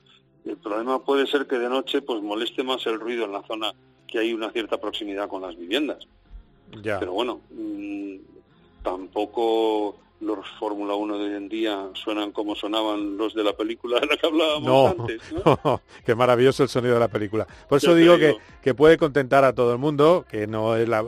[0.44, 3.72] El problema puede ser que de noche pues moleste más el ruido en la zona
[4.06, 5.98] que hay una cierta proximidad con las viviendas.
[6.82, 6.98] Ya.
[6.98, 8.16] Pero bueno, mm,
[8.82, 14.00] tampoco los Fórmula 1 de hoy en día suenan como sonaban los de la película
[14.00, 15.20] de la que hablábamos No, antes.
[15.32, 15.58] ¿no?
[15.64, 17.46] no, qué maravilloso el sonido de la película.
[17.68, 18.38] Por eso digo que, digo.
[18.62, 21.04] que puede contentar a todo el mundo, que no es la-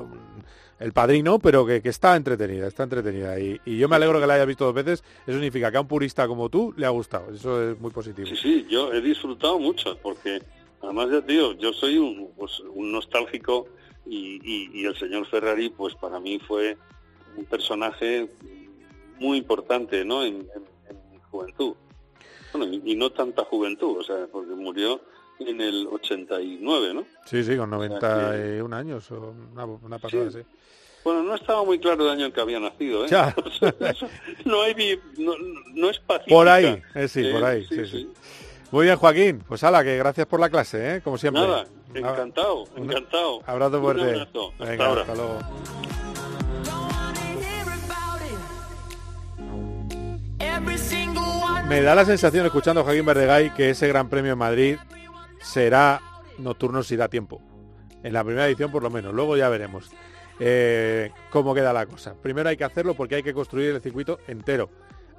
[0.78, 3.38] el padrino, pero que, está entretenida, está entretenida.
[3.40, 5.02] Y, yo me alegro que la haya visto dos veces.
[5.26, 7.32] Eso significa que a un purista como tú le ha gustado.
[7.32, 8.26] Eso es muy positivo.
[8.28, 10.42] Sí, sí, yo he disfrutado mucho porque
[10.82, 13.68] además ya digo, yo soy un, pues, un nostálgico
[14.06, 16.76] y, el señor Ferrari pues para mí fue
[17.36, 18.30] un personaje
[19.18, 20.24] muy importante ¿no?
[20.24, 20.76] en, en-
[21.30, 21.74] juventud.
[22.52, 25.00] Bueno, y, y no tanta juventud, o sea, porque murió
[25.40, 27.04] en el 89, ¿no?
[27.24, 30.38] Sí, sí, con sea 91 años o una, una pasada, sí.
[31.04, 33.08] Bueno, no estaba muy claro el año en que había nacido, ¿eh?
[33.08, 33.34] Ya.
[34.44, 34.74] no hay
[35.18, 35.34] no,
[35.74, 36.34] no es pacífica.
[36.34, 37.90] Por ahí, eh, sí, Eh, por ahí, sí, sí, sí.
[37.98, 38.12] sí.
[38.72, 39.44] Muy bien, Joaquín.
[39.46, 41.00] Pues ala, que gracias por la clase, ¿eh?
[41.02, 41.42] Como siempre.
[41.42, 43.40] Nada, Un encantado, encantado.
[43.46, 44.02] Abrazo Un fuerte.
[44.02, 44.50] abrazo.
[44.58, 45.00] Hasta Venga, ahora.
[45.02, 45.38] hasta luego.
[51.68, 54.76] Me da la sensación, escuchando a Joaquín Verdegay, que ese Gran Premio en Madrid
[55.40, 56.00] será
[56.38, 57.40] nocturno si da tiempo.
[58.02, 59.14] En la primera edición, por lo menos.
[59.14, 59.90] Luego ya veremos
[60.38, 62.14] eh, cómo queda la cosa.
[62.14, 64.70] Primero hay que hacerlo porque hay que construir el circuito entero.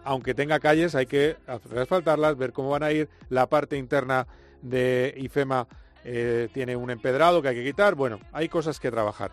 [0.03, 3.09] Aunque tenga calles, hay que asfaltarlas, ver cómo van a ir.
[3.29, 4.27] La parte interna
[4.61, 5.67] de IFEMA
[6.05, 7.95] eh, tiene un empedrado que hay que quitar.
[7.95, 9.31] Bueno, hay cosas que trabajar.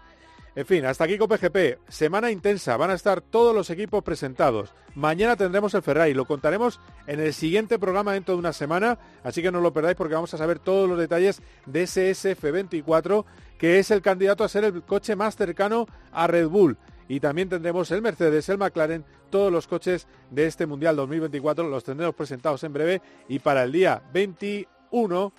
[0.56, 1.80] En fin, hasta aquí COPGP.
[1.88, 2.76] Semana intensa.
[2.76, 4.72] Van a estar todos los equipos presentados.
[4.94, 6.14] Mañana tendremos el Ferrari.
[6.14, 8.98] Lo contaremos en el siguiente programa dentro de una semana.
[9.24, 13.24] Así que no lo perdáis porque vamos a saber todos los detalles de ese SF24,
[13.58, 16.78] que es el candidato a ser el coche más cercano a Red Bull.
[17.08, 21.68] Y también tendremos el Mercedes, el McLaren, todos los coches de este Mundial 2024.
[21.68, 23.02] Los tendremos presentados en breve.
[23.28, 25.32] Y para el día 21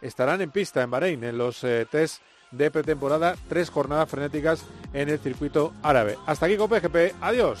[0.00, 2.20] estarán en pista en Bahrein en los eh, test
[2.50, 4.62] de pretemporada, tres jornadas frenéticas
[4.92, 6.16] en el circuito árabe.
[6.26, 7.60] Hasta aquí con PGP, adiós.